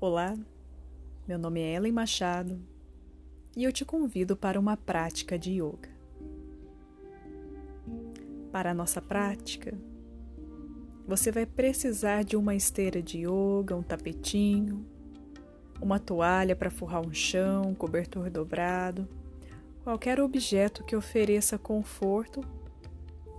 Olá, 0.00 0.38
meu 1.26 1.36
nome 1.36 1.60
é 1.60 1.74
Ellen 1.74 1.90
Machado 1.90 2.56
e 3.56 3.64
eu 3.64 3.72
te 3.72 3.84
convido 3.84 4.36
para 4.36 4.60
uma 4.60 4.76
prática 4.76 5.36
de 5.36 5.54
yoga. 5.60 5.88
Para 8.52 8.70
a 8.70 8.74
nossa 8.74 9.02
prática, 9.02 9.76
você 11.04 11.32
vai 11.32 11.44
precisar 11.44 12.22
de 12.22 12.36
uma 12.36 12.54
esteira 12.54 13.02
de 13.02 13.26
yoga, 13.26 13.74
um 13.74 13.82
tapetinho, 13.82 14.86
uma 15.82 15.98
toalha 15.98 16.54
para 16.54 16.70
forrar 16.70 17.04
um 17.04 17.12
chão, 17.12 17.62
um 17.62 17.74
cobertor 17.74 18.30
dobrado, 18.30 19.08
qualquer 19.82 20.20
objeto 20.20 20.84
que 20.84 20.94
ofereça 20.94 21.58
conforto 21.58 22.40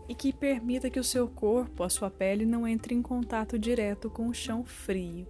e 0.10 0.14
que 0.14 0.34
permita 0.34 0.90
que 0.90 1.00
o 1.00 1.06
seu 1.06 1.26
corpo, 1.26 1.84
a 1.84 1.90
sua 1.90 2.12
pele, 2.12 2.46
não 2.46 2.68
entre 2.68 2.94
em 2.94 3.02
contato 3.02 3.58
direto 3.58 4.10
com 4.10 4.28
o 4.28 4.34
chão 4.34 4.66
frio. 4.66 5.26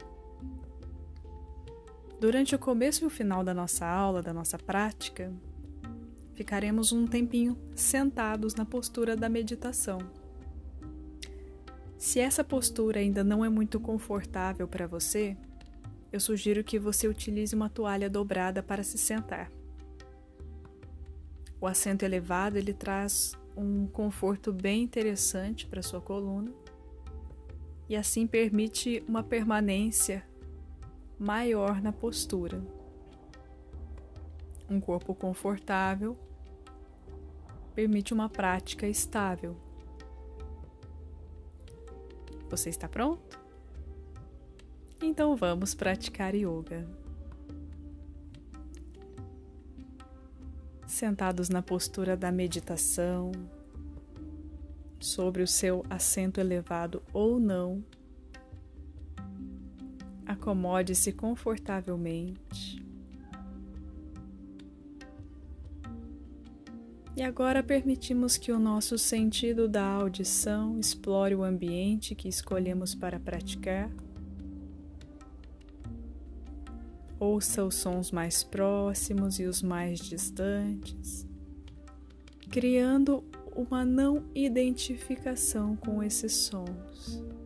Durante 2.20 2.54
o 2.54 2.59
começo 2.59 3.05
e 3.05 3.08
o 3.08 3.09
final 3.09 3.46
da 3.46 3.54
nossa 3.54 3.86
aula, 3.86 4.22
da 4.22 4.34
nossa 4.34 4.58
prática, 4.58 5.32
ficaremos 6.34 6.91
um 6.91 7.08
tempinho 7.08 7.58
sentados 7.73 8.55
na 8.55 8.66
postura 8.66 9.16
da 9.16 9.30
meditação. 9.30 10.00
Se 11.98 12.20
essa 12.20 12.44
postura 12.44 13.00
ainda 13.00 13.24
não 13.24 13.44
é 13.46 13.48
muito 13.48 13.80
confortável 13.80 14.68
para 14.68 14.86
você, 14.86 15.38
eu 16.12 16.20
sugiro 16.20 16.62
que 16.62 16.77
você 16.77 17.08
utilize 17.08 17.55
uma 17.55 17.70
toalha 17.70 18.10
dobrada 18.10 18.62
para 18.62 18.84
se 18.84 18.98
sentar. 18.98 19.49
O 21.62 21.68
assento 21.68 22.04
elevado 22.04 22.58
ele 22.58 22.74
traz 22.74 23.34
um 23.55 23.88
conforto 23.88 24.52
bem 24.52 24.84
interessante 24.84 25.66
para 25.66 25.82
sua 25.82 26.02
coluna 26.02 26.52
e 27.88 27.96
assim 27.96 28.27
permite 28.27 29.04
uma 29.08 29.24
permanência 29.24 30.29
maior 31.20 31.82
na 31.82 31.91
postura. 31.91 32.62
Um 34.70 34.80
corpo 34.80 35.13
confortável 35.13 36.18
permite 37.76 38.13
uma 38.13 38.30
prática 38.30 38.88
estável. 38.88 39.55
Você 42.49 42.70
está 42.70 42.88
pronto? 42.88 43.38
Então 45.02 45.35
vamos 45.35 45.76
praticar 45.76 46.34
yoga. 46.34 46.88
Sentados 50.88 51.49
na 51.49 51.62
postura 51.62 52.18
da 52.18 52.32
meditação, 52.32 53.32
sobre 54.99 55.41
o 55.41 55.48
seu 55.48 55.86
assento 55.90 56.40
elevado 56.40 57.02
ou 57.13 57.40
não, 57.40 57.84
acomode-se 60.30 61.12
confortavelmente. 61.12 62.85
E 67.18 67.24
agora 67.24 67.63
permitimos 67.63 68.38
que 68.38 68.52
o 68.52 68.59
nosso 68.59 68.96
sentido 68.96 69.68
da 69.68 69.84
audição 69.84 70.80
explore 70.80 71.34
o 71.34 71.44
ambiente 71.44 72.13
que 72.13 72.30
escolhemos 72.30 72.94
para 72.94 73.19
praticar. 73.19 73.90
Ouça 77.19 77.66
os 77.66 77.75
sons 77.75 78.12
mais 78.12 78.44
próximos 78.44 79.40
e 79.40 79.46
os 79.46 79.64
mais 79.64 80.00
distantes, 80.00 81.28
criando 82.52 83.24
uma 83.56 83.84
não 83.84 84.24
identificação 84.36 85.75
com 85.75 86.03
esses 86.03 86.34
sons. 86.34 87.38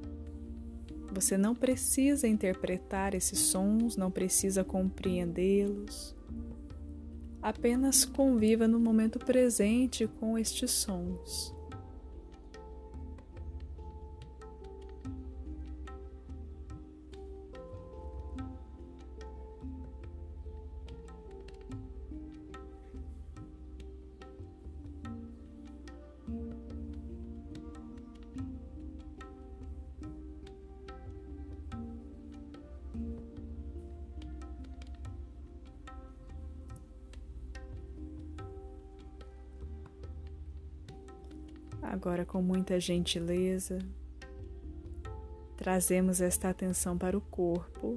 Você 1.14 1.38
não 1.38 1.54
precisa 1.54 2.28
interpretar 2.28 3.14
esses 3.14 3.38
sons, 3.38 3.96
não 3.96 4.10
precisa 4.10 4.64
compreendê-los. 4.64 6.16
Apenas 7.40 8.04
conviva 8.04 8.68
no 8.68 8.80
momento 8.80 9.20
presente 9.20 10.08
com 10.20 10.38
estes 10.38 10.72
sons. 10.72 11.53
Agora, 42.04 42.26
com 42.26 42.42
muita 42.42 42.82
gentileza, 42.82 43.80
trazemos 45.56 46.20
esta 46.20 46.50
atenção 46.50 46.98
para 46.98 47.18
o 47.18 47.22
corpo 47.22 47.96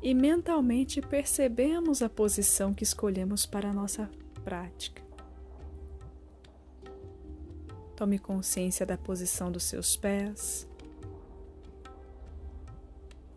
e 0.00 0.14
mentalmente 0.14 1.00
percebemos 1.00 2.02
a 2.02 2.08
posição 2.08 2.72
que 2.72 2.84
escolhemos 2.84 3.44
para 3.46 3.70
a 3.70 3.72
nossa 3.72 4.08
prática. 4.44 5.02
Tome 7.96 8.20
consciência 8.20 8.86
da 8.86 8.96
posição 8.96 9.50
dos 9.50 9.64
seus 9.64 9.96
pés, 9.96 10.68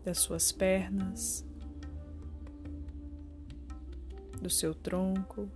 das 0.04 0.18
suas 0.18 0.52
pernas, 0.52 1.44
do 4.40 4.48
seu 4.48 4.72
tronco. 4.72 5.50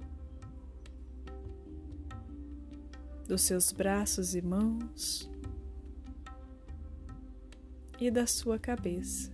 Dos 3.32 3.40
seus 3.40 3.72
braços 3.72 4.34
e 4.34 4.42
mãos 4.42 5.26
e 7.98 8.10
da 8.10 8.26
sua 8.26 8.58
cabeça. 8.58 9.32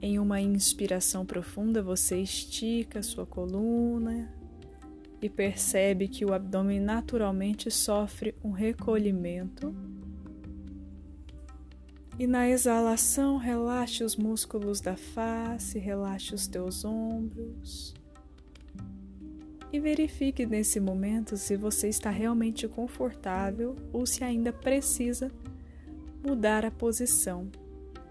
Em 0.00 0.18
uma 0.18 0.40
inspiração 0.40 1.26
profunda, 1.26 1.82
você 1.82 2.18
estica 2.18 3.02
sua 3.02 3.26
coluna 3.26 4.34
e 5.20 5.28
percebe 5.28 6.08
que 6.08 6.24
o 6.24 6.32
abdômen 6.32 6.80
naturalmente 6.80 7.70
sofre 7.70 8.34
um 8.42 8.52
recolhimento. 8.52 9.74
E 12.18 12.26
na 12.26 12.48
exalação, 12.48 13.36
relaxe 13.36 14.02
os 14.02 14.16
músculos 14.16 14.80
da 14.80 14.96
face, 14.96 15.78
relaxe 15.78 16.34
os 16.34 16.46
teus 16.46 16.86
ombros 16.86 17.99
e 19.72 19.78
verifique 19.78 20.44
nesse 20.46 20.80
momento 20.80 21.36
se 21.36 21.56
você 21.56 21.88
está 21.88 22.10
realmente 22.10 22.66
confortável 22.68 23.76
ou 23.92 24.06
se 24.06 24.24
ainda 24.24 24.52
precisa 24.52 25.30
mudar 26.24 26.64
a 26.64 26.70
posição 26.70 27.50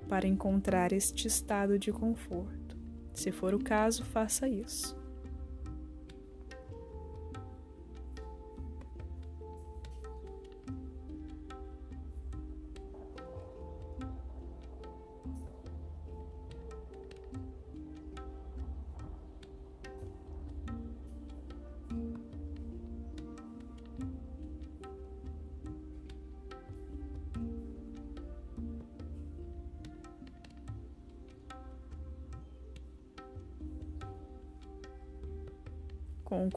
para 0.07 0.27
encontrar 0.27 0.91
este 0.91 1.27
estado 1.27 1.77
de 1.77 1.91
conforto. 1.91 2.77
Se 3.13 3.31
for 3.31 3.53
o 3.53 3.59
caso, 3.59 4.03
faça 4.03 4.47
isso. 4.47 4.98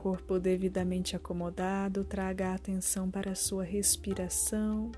Corpo 0.03 0.41
devidamente 0.41 1.15
acomodado, 1.15 2.03
traga 2.03 2.53
atenção 2.53 3.09
para 3.09 3.31
a 3.31 3.37
sua 3.37 3.63
respiração 3.63 4.91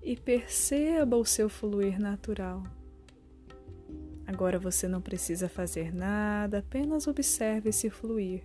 e 0.00 0.16
perceba 0.16 1.16
o 1.16 1.24
seu 1.24 1.48
fluir 1.48 2.00
natural. 2.00 2.62
Agora 4.24 4.60
você 4.60 4.86
não 4.86 5.00
precisa 5.00 5.48
fazer 5.48 5.92
nada, 5.92 6.60
apenas 6.60 7.08
observe 7.08 7.70
esse 7.70 7.90
fluir. 7.90 8.44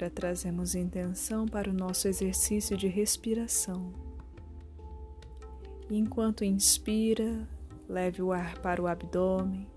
Agora 0.00 0.14
trazemos 0.14 0.74
intenção 0.74 1.46
para 1.46 1.68
o 1.68 1.74
nosso 1.74 2.08
exercício 2.08 2.74
de 2.74 2.86
respiração. 2.88 3.92
Enquanto 5.90 6.42
inspira, 6.42 7.46
leve 7.86 8.22
o 8.22 8.32
ar 8.32 8.58
para 8.60 8.80
o 8.80 8.86
abdômen, 8.86 9.68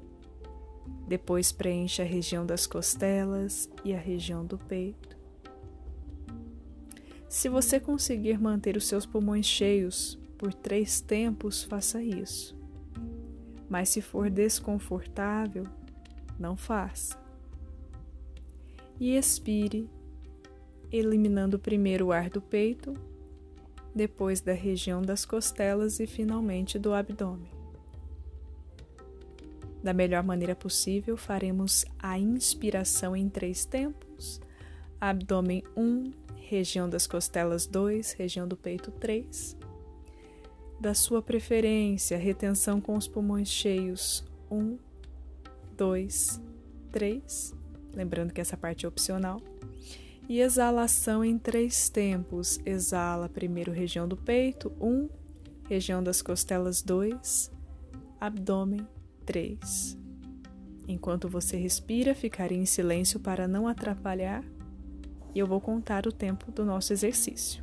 depois 1.10 1.52
preencha 1.52 2.04
a 2.04 2.06
região 2.06 2.46
das 2.46 2.66
costelas 2.66 3.70
e 3.84 3.94
a 3.94 4.00
região 4.00 4.46
do 4.46 4.58
peito. 4.58 5.18
Se 7.28 7.50
você 7.50 7.78
conseguir 7.78 8.40
manter 8.40 8.78
os 8.78 8.88
seus 8.88 9.06
pulmões 9.06 9.46
cheios 9.46 10.18
por 10.38 10.54
três 10.54 11.02
tempos, 11.02 11.66
faça 11.66 12.02
isso. 12.02 12.58
Mas 13.70 13.90
se 13.90 14.02
for 14.02 14.30
desconfortável, 14.30 15.68
não 16.40 16.56
faça. 16.56 17.22
E 18.98 19.18
expire, 19.18 19.90
eliminando 20.94 21.58
primeiro 21.58 22.08
o 22.08 22.12
ar 22.12 22.30
do 22.30 22.40
peito, 22.40 22.94
depois 23.96 24.42
da 24.42 24.54
região 24.54 25.02
das 25.02 25.26
costelas 25.26 26.00
e 26.00 26.06
finalmente 26.06 26.78
do 26.78 26.94
abdômen. 26.94 27.52
Da 29.84 29.92
melhor 29.92 30.24
maneira 30.24 30.56
possível, 30.56 31.18
faremos 31.18 31.84
a 32.00 32.18
inspiração 32.18 33.16
em 33.16 33.28
três 33.28 33.66
tempos: 33.66 34.40
abdômen 35.02 35.64
1, 35.76 35.82
um, 35.82 36.14
região 36.38 36.88
das 36.88 37.08
costelas 37.08 37.66
2, 37.66 38.14
região 38.14 38.48
do 38.48 38.56
peito 38.56 38.92
3. 38.92 39.58
Da 40.80 40.94
sua 40.94 41.22
preferência, 41.22 42.18
retenção 42.18 42.80
com 42.80 42.96
os 42.96 43.08
pulmões 43.08 43.50
cheios 43.50 44.24
1, 44.50 44.78
2, 45.76 46.42
3. 46.92 47.56
Lembrando 47.94 48.34
que 48.34 48.42
essa 48.42 48.56
parte 48.56 48.86
é 48.86 48.90
opcional. 48.90 49.42
E 50.28 50.40
exalação 50.40 51.24
em 51.24 51.38
três 51.38 51.90
tempos. 51.90 52.60
Exala 52.66 53.28
primeiro 53.28 53.72
região 53.72 54.08
do 54.08 54.16
peito 54.16 54.72
1, 54.80 55.10
região 55.70 56.02
das 56.02 56.22
costelas 56.22 56.82
2, 56.82 57.52
abdômen 58.20 58.88
3. 59.26 59.98
Enquanto 60.88 61.30
você 61.30 61.58
respira, 61.58 62.14
ficarei 62.16 62.58
em 62.58 62.66
silêncio 62.66 63.20
para 63.20 63.48
não 63.48 63.68
atrapalhar 63.68 64.44
e 65.34 65.40
eu 65.40 65.48
vou 65.48 65.60
contar 65.60 66.06
o 66.08 66.12
tempo 66.12 66.52
do 66.52 66.64
nosso 66.64 66.94
exercício. 66.94 67.63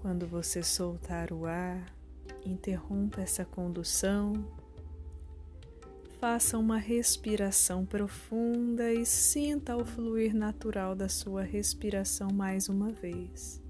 Quando 0.00 0.26
você 0.26 0.62
soltar 0.62 1.30
o 1.30 1.44
ar, 1.44 1.94
interrompa 2.42 3.20
essa 3.20 3.44
condução, 3.44 4.32
faça 6.18 6.56
uma 6.56 6.78
respiração 6.78 7.84
profunda 7.84 8.90
e 8.90 9.04
sinta 9.04 9.76
o 9.76 9.84
fluir 9.84 10.34
natural 10.34 10.94
da 10.94 11.06
sua 11.06 11.42
respiração 11.42 12.30
mais 12.32 12.70
uma 12.70 12.90
vez. 12.90 13.60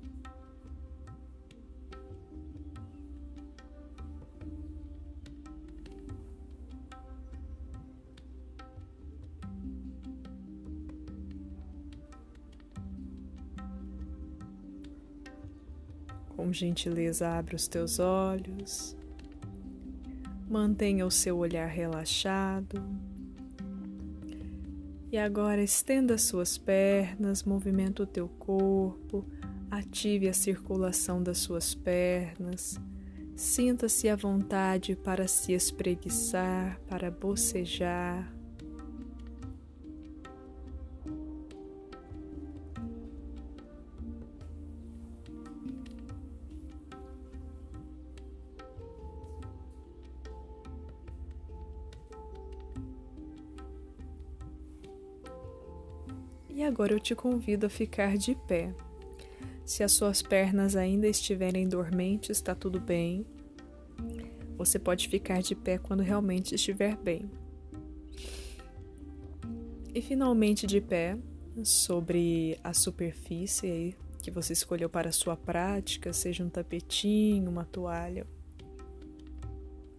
Com 16.50 16.54
gentileza, 16.54 17.28
abre 17.28 17.54
os 17.54 17.68
teus 17.68 18.00
olhos, 18.00 18.96
mantenha 20.48 21.06
o 21.06 21.10
seu 21.10 21.38
olhar 21.38 21.68
relaxado, 21.68 22.82
E 25.12 25.16
agora 25.16 25.62
estenda 25.62 26.18
suas 26.18 26.58
pernas, 26.58 27.44
movimenta 27.44 28.02
o 28.02 28.06
teu 28.06 28.26
corpo, 28.28 29.24
ative 29.70 30.28
a 30.28 30.32
circulação 30.32 31.22
das 31.22 31.38
suas 31.38 31.72
pernas. 31.72 32.80
Sinta-se 33.36 34.08
à 34.08 34.16
vontade 34.16 34.96
para 34.96 35.28
se 35.28 35.52
espreguiçar, 35.52 36.80
para 36.88 37.12
bocejar. 37.12 38.28
E 56.60 56.62
agora 56.62 56.92
eu 56.92 57.00
te 57.00 57.14
convido 57.14 57.64
a 57.64 57.70
ficar 57.70 58.18
de 58.18 58.34
pé. 58.34 58.74
Se 59.64 59.82
as 59.82 59.92
suas 59.92 60.20
pernas 60.20 60.76
ainda 60.76 61.08
estiverem 61.08 61.66
dormentes, 61.66 62.36
está 62.36 62.54
tudo 62.54 62.78
bem. 62.78 63.24
Você 64.58 64.78
pode 64.78 65.08
ficar 65.08 65.40
de 65.40 65.54
pé 65.54 65.78
quando 65.78 66.02
realmente 66.02 66.54
estiver 66.54 66.98
bem. 66.98 67.30
E 69.94 70.02
finalmente 70.02 70.66
de 70.66 70.82
pé, 70.82 71.16
sobre 71.64 72.60
a 72.62 72.74
superfície 72.74 73.96
que 74.22 74.30
você 74.30 74.52
escolheu 74.52 74.90
para 74.90 75.12
sua 75.12 75.38
prática, 75.38 76.12
seja 76.12 76.44
um 76.44 76.50
tapetinho, 76.50 77.50
uma 77.50 77.64
toalha. 77.64 78.26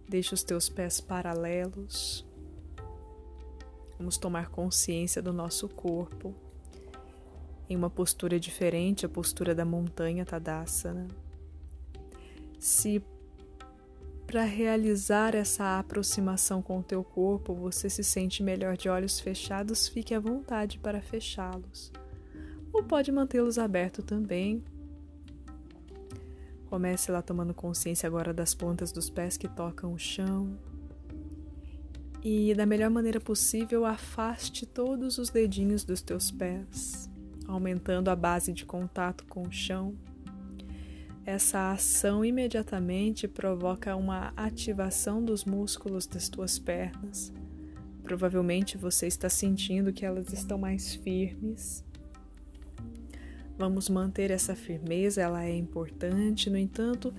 Deixe 0.08 0.32
os 0.32 0.44
teus 0.44 0.68
pés 0.68 1.00
paralelos. 1.00 2.24
Vamos 3.98 4.16
tomar 4.16 4.48
consciência 4.48 5.20
do 5.20 5.32
nosso 5.32 5.68
corpo 5.68 6.32
em 7.72 7.76
uma 7.76 7.90
postura 7.90 8.38
diferente, 8.38 9.06
a 9.06 9.08
postura 9.08 9.54
da 9.54 9.64
montanha 9.64 10.24
Tadasana. 10.24 11.08
Se 12.58 13.02
para 14.26 14.44
realizar 14.44 15.34
essa 15.34 15.78
aproximação 15.78 16.62
com 16.62 16.78
o 16.78 16.82
teu 16.82 17.02
corpo 17.02 17.54
você 17.54 17.90
se 17.90 18.04
sente 18.04 18.42
melhor 18.42 18.76
de 18.76 18.88
olhos 18.88 19.20
fechados, 19.20 19.88
fique 19.88 20.14
à 20.14 20.20
vontade 20.20 20.78
para 20.78 21.02
fechá-los. 21.02 21.92
Ou 22.72 22.82
pode 22.82 23.10
mantê-los 23.12 23.58
abertos 23.58 24.04
também. 24.04 24.62
Comece 26.66 27.10
lá 27.10 27.20
tomando 27.20 27.52
consciência 27.52 28.06
agora 28.06 28.32
das 28.32 28.54
pontas 28.54 28.92
dos 28.92 29.10
pés 29.10 29.36
que 29.36 29.48
tocam 29.48 29.92
o 29.92 29.98
chão. 29.98 30.58
E 32.22 32.54
da 32.54 32.64
melhor 32.64 32.88
maneira 32.88 33.20
possível, 33.20 33.84
afaste 33.84 34.64
todos 34.64 35.18
os 35.18 35.28
dedinhos 35.28 35.84
dos 35.84 36.00
teus 36.00 36.30
pés 36.30 37.11
aumentando 37.46 38.08
a 38.08 38.16
base 38.16 38.52
de 38.52 38.64
contato 38.64 39.24
com 39.26 39.42
o 39.42 39.52
chão. 39.52 39.94
Essa 41.24 41.70
ação 41.70 42.24
imediatamente 42.24 43.28
provoca 43.28 43.94
uma 43.94 44.32
ativação 44.36 45.24
dos 45.24 45.44
músculos 45.44 46.06
das 46.06 46.28
tuas 46.28 46.58
pernas. 46.58 47.32
Provavelmente 48.02 48.76
você 48.76 49.06
está 49.06 49.28
sentindo 49.28 49.92
que 49.92 50.04
elas 50.04 50.32
estão 50.32 50.58
mais 50.58 50.94
firmes. 50.96 51.84
Vamos 53.56 53.88
manter 53.88 54.32
essa 54.32 54.56
firmeza, 54.56 55.22
ela 55.22 55.44
é 55.44 55.54
importante, 55.54 56.50
no 56.50 56.58
entanto, 56.58 57.14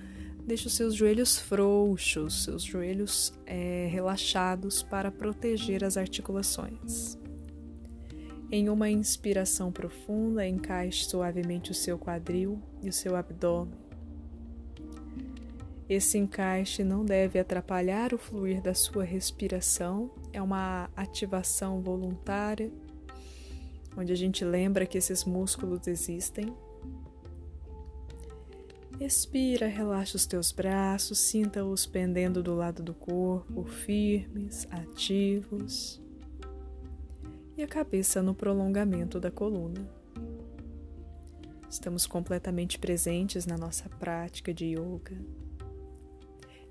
deixe 0.46 0.66
os 0.66 0.74
seus 0.74 0.94
joelhos 0.94 1.38
frouxos, 1.38 2.44
seus 2.44 2.62
joelhos 2.62 3.32
é, 3.46 3.88
relaxados 3.90 4.82
para 4.82 5.10
proteger 5.10 5.82
as 5.82 5.96
articulações. 5.96 7.16
Em 8.50 8.68
uma 8.68 8.88
inspiração 8.88 9.72
profunda, 9.72 10.46
encaixe 10.46 11.04
suavemente 11.04 11.70
o 11.70 11.74
seu 11.74 11.98
quadril 11.98 12.60
e 12.82 12.88
o 12.88 12.92
seu 12.92 13.16
abdômen. 13.16 13.74
Esse 15.88 16.16
encaixe 16.18 16.82
não 16.82 17.04
deve 17.04 17.38
atrapalhar 17.38 18.14
o 18.14 18.18
fluir 18.18 18.62
da 18.62 18.72
sua 18.72 19.04
respiração, 19.04 20.10
é 20.32 20.40
uma 20.40 20.88
ativação 20.96 21.80
voluntária, 21.82 22.70
onde 23.96 24.12
a 24.12 24.16
gente 24.16 24.44
lembra 24.44 24.86
que 24.86 24.96
esses 24.96 25.24
músculos 25.24 25.86
existem. 25.86 26.54
Expira, 29.00 29.66
relaxa 29.66 30.16
os 30.16 30.24
teus 30.24 30.52
braços, 30.52 31.18
sinta-os 31.18 31.84
pendendo 31.84 32.42
do 32.42 32.54
lado 32.54 32.82
do 32.82 32.94
corpo, 32.94 33.64
firmes, 33.64 34.66
ativos 34.70 36.03
e 37.56 37.62
a 37.62 37.68
cabeça 37.68 38.22
no 38.22 38.34
prolongamento 38.34 39.20
da 39.20 39.30
coluna. 39.30 39.88
Estamos 41.70 42.06
completamente 42.06 42.78
presentes 42.78 43.46
na 43.46 43.56
nossa 43.56 43.88
prática 43.88 44.52
de 44.52 44.66
yoga. 44.66 45.16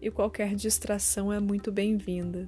E 0.01 0.11
qualquer 0.11 0.55
distração 0.55 1.31
é 1.31 1.39
muito 1.39 1.71
bem-vinda, 1.71 2.47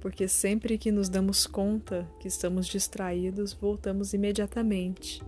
porque 0.00 0.26
sempre 0.26 0.76
que 0.76 0.90
nos 0.90 1.08
damos 1.08 1.46
conta 1.46 2.08
que 2.18 2.26
estamos 2.26 2.66
distraídos, 2.66 3.52
voltamos 3.52 4.12
imediatamente 4.12 5.22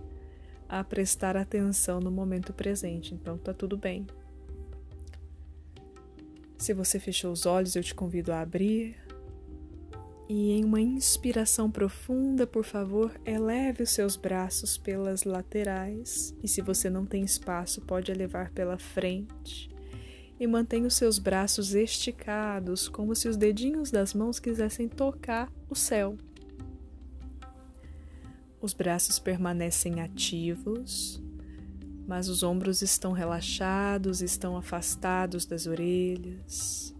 a 0.67 0.83
prestar 0.83 1.37
atenção 1.37 2.01
no 2.01 2.11
momento 2.11 2.53
presente. 2.53 3.13
Então 3.13 3.37
tá 3.37 3.53
tudo 3.53 3.77
bem. 3.77 4.05
Se 6.57 6.73
você 6.73 6.99
fechou 6.99 7.31
os 7.31 7.45
olhos, 7.45 7.75
eu 7.75 7.83
te 7.83 7.95
convido 7.95 8.33
a 8.33 8.41
abrir 8.41 9.06
e 10.29 10.51
em 10.51 10.65
uma 10.65 10.81
inspiração 10.81 11.71
profunda, 11.71 12.45
por 12.45 12.65
favor, 12.65 13.11
eleve 13.25 13.83
os 13.83 13.91
seus 13.91 14.17
braços 14.17 14.77
pelas 14.77 15.23
laterais. 15.23 16.35
E 16.43 16.47
se 16.49 16.61
você 16.61 16.89
não 16.89 17.05
tem 17.05 17.23
espaço, 17.23 17.81
pode 17.81 18.11
elevar 18.11 18.51
pela 18.51 18.77
frente. 18.77 19.69
E 20.37 20.45
mantenha 20.45 20.87
os 20.87 20.95
seus 20.95 21.17
braços 21.17 21.73
esticados, 21.73 22.89
como 22.89 23.15
se 23.15 23.29
os 23.29 23.37
dedinhos 23.37 23.89
das 23.89 24.13
mãos 24.13 24.37
quisessem 24.37 24.89
tocar 24.89 25.51
o 25.69 25.75
céu. 25.75 26.17
Os 28.61 28.73
braços 28.73 29.17
permanecem 29.19 30.01
ativos, 30.01 31.23
mas 32.05 32.27
os 32.27 32.43
ombros 32.43 32.81
estão 32.81 33.13
relaxados, 33.13 34.21
estão 34.21 34.57
afastados 34.57 35.45
das 35.45 35.67
orelhas. 35.67 36.96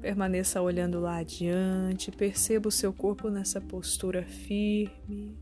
Permaneça 0.00 0.62
olhando 0.62 0.98
lá 0.98 1.18
adiante, 1.18 2.10
perceba 2.10 2.68
o 2.68 2.72
seu 2.72 2.92
corpo 2.92 3.28
nessa 3.28 3.60
postura 3.60 4.22
firme, 4.22 5.36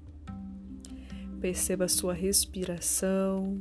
perceba 1.41 1.85
a 1.85 1.89
sua 1.89 2.13
respiração. 2.13 3.59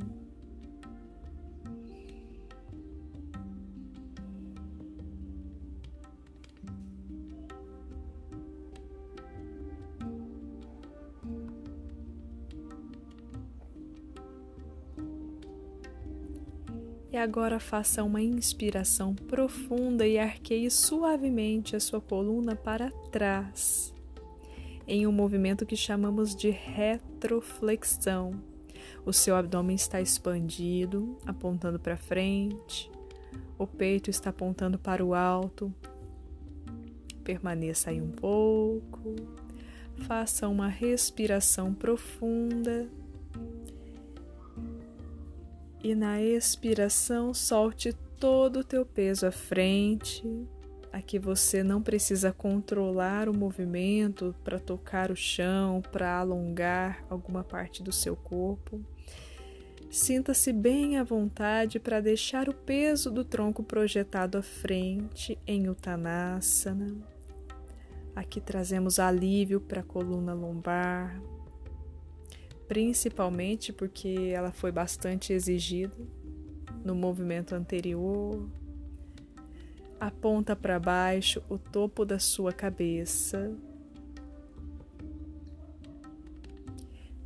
Agora 17.18 17.58
faça 17.58 18.02
uma 18.02 18.22
inspiração 18.22 19.14
profunda 19.14 20.06
e 20.06 20.18
arqueie 20.18 20.70
suavemente 20.70 21.76
a 21.76 21.80
sua 21.80 22.00
coluna 22.00 22.56
para 22.56 22.90
trás, 23.10 23.94
em 24.86 25.06
um 25.06 25.12
movimento 25.12 25.66
que 25.66 25.76
chamamos 25.76 26.34
de 26.34 26.50
retroflexão. 26.50 28.32
O 29.04 29.12
seu 29.12 29.36
abdômen 29.36 29.76
está 29.76 30.00
expandido, 30.00 31.18
apontando 31.26 31.78
para 31.78 31.96
frente, 31.96 32.90
o 33.58 33.66
peito 33.66 34.10
está 34.10 34.30
apontando 34.30 34.78
para 34.78 35.04
o 35.04 35.14
alto. 35.14 35.72
Permaneça 37.24 37.90
aí 37.90 38.00
um 38.00 38.10
pouco, 38.10 39.16
faça 40.06 40.48
uma 40.48 40.68
respiração 40.68 41.74
profunda 41.74 42.88
e 45.82 45.94
na 45.94 46.20
expiração, 46.20 47.32
solte 47.32 47.92
todo 48.18 48.60
o 48.60 48.64
teu 48.64 48.84
peso 48.84 49.26
à 49.26 49.30
frente. 49.30 50.24
Aqui 50.92 51.18
você 51.18 51.62
não 51.62 51.82
precisa 51.82 52.32
controlar 52.32 53.28
o 53.28 53.36
movimento 53.36 54.34
para 54.42 54.58
tocar 54.58 55.10
o 55.10 55.16
chão, 55.16 55.82
para 55.92 56.18
alongar 56.18 57.04
alguma 57.08 57.44
parte 57.44 57.82
do 57.82 57.92
seu 57.92 58.16
corpo. 58.16 58.80
Sinta-se 59.90 60.52
bem 60.52 60.98
à 60.98 61.04
vontade 61.04 61.78
para 61.78 62.00
deixar 62.00 62.48
o 62.48 62.54
peso 62.54 63.10
do 63.10 63.24
tronco 63.24 63.62
projetado 63.62 64.36
à 64.36 64.42
frente 64.42 65.38
em 65.46 65.68
Uttanasana. 65.68 66.96
Aqui 68.14 68.40
trazemos 68.40 68.98
alívio 68.98 69.60
para 69.60 69.80
a 69.80 69.84
coluna 69.84 70.34
lombar, 70.34 71.18
principalmente 72.68 73.72
porque 73.72 74.30
ela 74.32 74.52
foi 74.52 74.70
bastante 74.70 75.32
exigida 75.32 75.96
no 76.84 76.94
movimento 76.94 77.54
anterior. 77.54 78.46
Aponta 79.98 80.54
para 80.54 80.78
baixo 80.78 81.42
o 81.48 81.58
topo 81.58 82.04
da 82.04 82.18
sua 82.18 82.52
cabeça. 82.52 83.50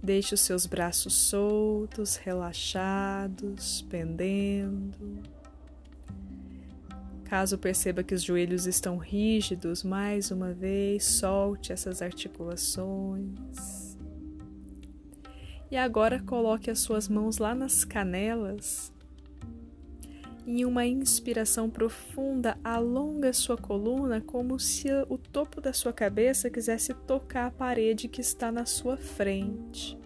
Deixe 0.01 0.35
os 0.35 0.41
seus 0.41 0.65
braços 0.65 1.13
soltos, 1.13 2.17
relaxados, 2.17 3.83
pendendo. 3.83 5.23
Caso 7.25 7.59
perceba 7.59 8.03
que 8.03 8.15
os 8.15 8.23
joelhos 8.23 8.67
estão 8.67 8.97
rígidos, 8.97 9.83
mais 9.83 10.31
uma 10.31 10.53
vez, 10.53 11.05
solte 11.05 11.73
essas 11.73 12.03
articulações. 12.03 13.82
E 15.73 15.77
agora 15.79 16.21
coloque 16.21 16.71
as 16.71 16.81
suas 16.81 17.09
mãos 17.09 17.39
lá 17.39 17.55
nas 17.55 17.83
canelas. 17.83 18.93
Em 20.47 20.67
uma 20.67 20.85
inspiração 20.85 21.71
profunda, 21.71 22.59
alonga 22.63 23.33
sua 23.33 23.57
coluna 23.57 24.21
como 24.21 24.61
se 24.61 24.89
o 25.09 25.17
topo 25.17 25.63
da 25.63 25.73
sua 25.73 25.91
cabeça 25.91 26.51
quisesse 26.51 26.93
tocar 26.93 27.47
a 27.47 27.51
parede 27.51 28.07
que 28.07 28.21
está 28.21 28.53
na 28.53 28.67
sua 28.67 28.99
frente. 28.99 29.99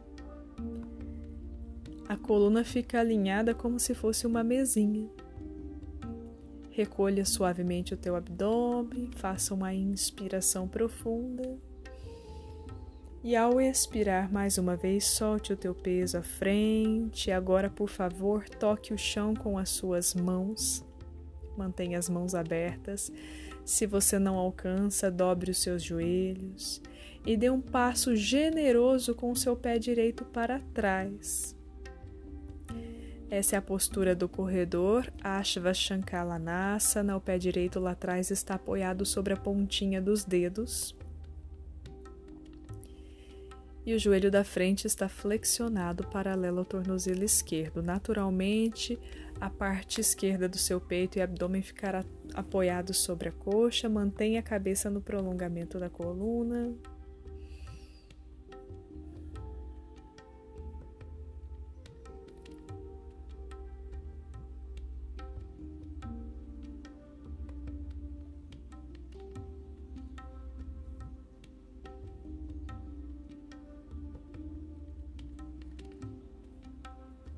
A 2.08 2.16
coluna 2.16 2.62
fica 2.62 3.00
alinhada 3.00 3.52
como 3.52 3.80
se 3.80 3.92
fosse 3.92 4.25
uma 4.25 4.44
mesinha. 4.44 5.11
Recolha 6.70 7.25
suavemente 7.25 7.92
o 7.92 7.96
teu 7.96 8.14
abdômen, 8.14 9.11
faça 9.16 9.52
uma 9.52 9.75
inspiração 9.75 10.68
profunda. 10.68 11.58
E 13.26 13.35
ao 13.35 13.61
expirar 13.61 14.33
mais 14.33 14.56
uma 14.56 14.76
vez, 14.76 15.04
solte 15.04 15.52
o 15.52 15.56
teu 15.56 15.75
peso 15.75 16.16
à 16.16 16.23
frente. 16.23 17.33
Agora, 17.33 17.68
por 17.68 17.88
favor, 17.88 18.49
toque 18.49 18.95
o 18.95 18.97
chão 18.97 19.35
com 19.35 19.59
as 19.59 19.68
suas 19.68 20.14
mãos. 20.14 20.85
Mantenha 21.59 21.99
as 21.99 22.09
mãos 22.09 22.37
abertas. 22.37 23.11
Se 23.64 23.85
você 23.85 24.16
não 24.16 24.37
alcança, 24.37 25.11
dobre 25.11 25.50
os 25.50 25.59
seus 25.59 25.83
joelhos 25.83 26.80
e 27.26 27.37
dê 27.37 27.50
um 27.50 27.61
passo 27.61 28.14
generoso 28.14 29.12
com 29.12 29.33
o 29.33 29.37
seu 29.37 29.56
pé 29.56 29.76
direito 29.76 30.25
para 30.25 30.61
trás. 30.73 31.56
Essa 33.28 33.56
é 33.56 33.59
a 33.59 33.62
postura 33.62 34.14
do 34.14 34.28
corredor, 34.28 35.12
Ashva 35.21 35.75
Shankalanasana. 35.75 37.16
O 37.16 37.21
pé 37.21 37.38
direito 37.38 37.80
lá 37.80 37.90
atrás 37.90 38.30
está 38.30 38.54
apoiado 38.54 39.04
sobre 39.04 39.33
a 39.33 39.37
pontinha 39.37 40.00
dos 40.00 40.23
dedos. 40.23 40.96
E 43.87 43.95
o 43.95 43.99
joelho 44.00 44.33
da 44.33 44.43
frente 44.43 44.85
está 44.85 45.09
flexionado 45.09 46.09
paralelo 46.09 46.59
ao 46.59 46.64
tornozelo 46.64 47.23
esquerdo. 47.23 47.81
Naturalmente, 47.81 48.99
a 49.40 49.49
parte 49.49 50.00
esquerda 50.00 50.49
do 50.49 50.59
seu 50.59 50.81
peito 50.81 51.19
e 51.19 51.23
abdômen 51.23 51.62
ficará 51.62 52.05
apoiado 52.35 52.93
sobre 52.93 53.28
a 53.28 53.32
coxa. 53.32 53.89
Mantenha 53.89 54.41
a 54.41 54.43
cabeça 54.43 54.91
no 54.91 55.00
prolongamento 55.00 55.78
da 55.78 55.89
coluna. 55.89 56.75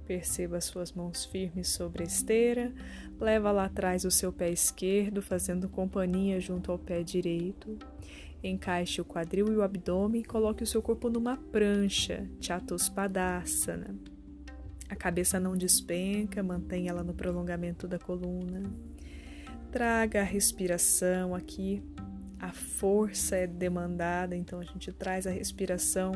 Perceba 0.08 0.56
as 0.56 0.64
suas 0.64 0.90
mãos 0.90 1.26
firmes 1.26 1.68
sobre 1.68 2.02
a 2.02 2.06
esteira. 2.06 2.72
Leva 3.20 3.52
lá 3.52 3.66
atrás 3.66 4.06
o 4.06 4.10
seu 4.10 4.32
pé 4.32 4.50
esquerdo, 4.50 5.20
fazendo 5.20 5.68
companhia 5.68 6.40
junto 6.40 6.72
ao 6.72 6.78
pé 6.78 7.02
direito. 7.02 7.76
Encaixe 8.42 9.02
o 9.02 9.04
quadril 9.04 9.52
e 9.52 9.56
o 9.56 9.62
abdômen 9.62 10.22
e 10.22 10.24
coloque 10.24 10.62
o 10.62 10.66
seu 10.66 10.80
corpo 10.80 11.10
numa 11.10 11.36
prancha, 11.36 12.26
Chatuspadasana. 12.40 13.94
A 14.88 14.96
cabeça 14.96 15.38
não 15.38 15.54
despenca, 15.54 16.42
mantenha 16.42 16.88
ela 16.88 17.04
no 17.04 17.12
prolongamento 17.12 17.86
da 17.86 17.98
coluna. 17.98 18.62
Traga 19.70 20.22
a 20.22 20.24
respiração 20.24 21.34
aqui. 21.34 21.82
A 22.40 22.50
força 22.50 23.36
é 23.36 23.46
demandada, 23.46 24.34
então 24.34 24.58
a 24.58 24.64
gente 24.64 24.90
traz 24.90 25.26
a 25.26 25.30
respiração 25.30 26.12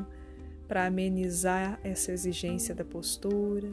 para 0.67 0.87
amenizar 0.87 1.79
essa 1.83 2.13
exigência 2.13 2.75
da 2.75 2.85
postura. 2.85 3.71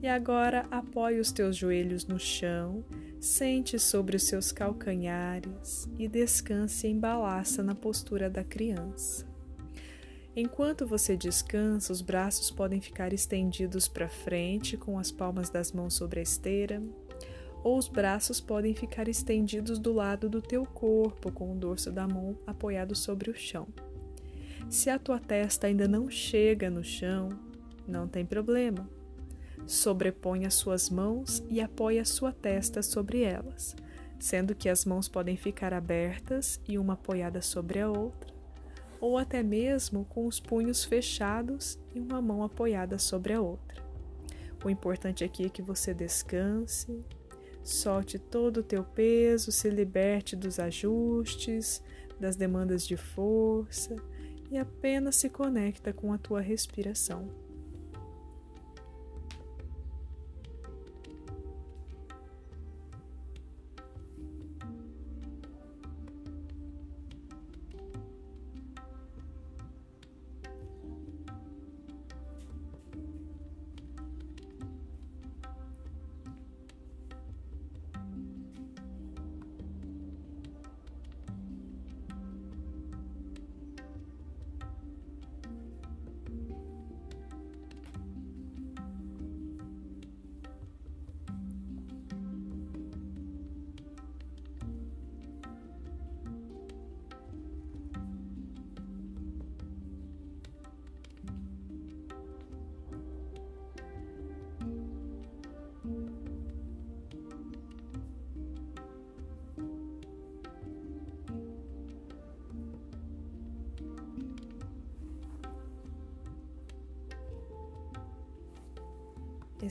E 0.00 0.06
agora 0.06 0.66
apoie 0.70 1.18
os 1.18 1.32
teus 1.32 1.56
joelhos 1.56 2.06
no 2.06 2.18
chão, 2.18 2.84
sente 3.20 3.78
sobre 3.78 4.16
os 4.16 4.22
seus 4.22 4.52
calcanhares 4.52 5.88
e 5.98 6.06
descanse 6.06 6.86
em 6.86 6.98
balaça 6.98 7.62
na 7.62 7.74
postura 7.74 8.30
da 8.30 8.44
criança. 8.44 9.26
Enquanto 10.36 10.86
você 10.86 11.16
descansa, 11.16 11.92
os 11.92 12.00
braços 12.00 12.48
podem 12.48 12.80
ficar 12.80 13.12
estendidos 13.12 13.88
para 13.88 14.08
frente 14.08 14.76
com 14.76 14.96
as 14.96 15.10
palmas 15.10 15.50
das 15.50 15.72
mãos 15.72 15.94
sobre 15.94 16.20
a 16.20 16.22
esteira, 16.22 16.80
ou 17.64 17.76
os 17.76 17.88
braços 17.88 18.40
podem 18.40 18.72
ficar 18.72 19.08
estendidos 19.08 19.80
do 19.80 19.92
lado 19.92 20.28
do 20.28 20.40
teu 20.40 20.64
corpo 20.64 21.32
com 21.32 21.50
o 21.50 21.56
dorso 21.56 21.90
da 21.90 22.06
mão 22.06 22.38
apoiado 22.46 22.94
sobre 22.94 23.30
o 23.30 23.34
chão. 23.34 23.66
Se 24.70 24.90
a 24.90 24.98
tua 24.98 25.18
testa 25.18 25.66
ainda 25.66 25.88
não 25.88 26.10
chega 26.10 26.68
no 26.68 26.84
chão, 26.84 27.30
não 27.86 28.06
tem 28.06 28.24
problema. 28.24 28.86
Sobrepõe 29.66 30.44
as 30.44 30.54
suas 30.54 30.90
mãos 30.90 31.42
e 31.48 31.58
apoie 31.58 31.98
a 31.98 32.04
sua 32.04 32.32
testa 32.32 32.82
sobre 32.82 33.22
elas, 33.22 33.74
sendo 34.20 34.54
que 34.54 34.68
as 34.68 34.84
mãos 34.84 35.08
podem 35.08 35.38
ficar 35.38 35.72
abertas 35.72 36.60
e 36.68 36.78
uma 36.78 36.92
apoiada 36.92 37.40
sobre 37.40 37.80
a 37.80 37.88
outra, 37.88 38.34
ou 39.00 39.16
até 39.16 39.42
mesmo 39.42 40.04
com 40.04 40.26
os 40.26 40.38
punhos 40.38 40.84
fechados 40.84 41.78
e 41.94 41.98
uma 41.98 42.20
mão 42.20 42.42
apoiada 42.42 42.98
sobre 42.98 43.32
a 43.32 43.40
outra. 43.40 43.82
O 44.62 44.68
importante 44.68 45.24
aqui 45.24 45.46
é 45.46 45.48
que 45.48 45.62
você 45.62 45.94
descanse, 45.94 47.02
solte 47.64 48.18
todo 48.18 48.58
o 48.58 48.62
teu 48.62 48.84
peso, 48.84 49.50
se 49.50 49.70
liberte 49.70 50.36
dos 50.36 50.58
ajustes, 50.58 51.82
das 52.20 52.36
demandas 52.36 52.86
de 52.86 52.98
força 52.98 53.96
e 54.50 54.58
apenas 54.58 55.16
se 55.16 55.28
conecta 55.28 55.92
com 55.92 56.12
a 56.12 56.18
tua 56.18 56.40
respiração. 56.40 57.47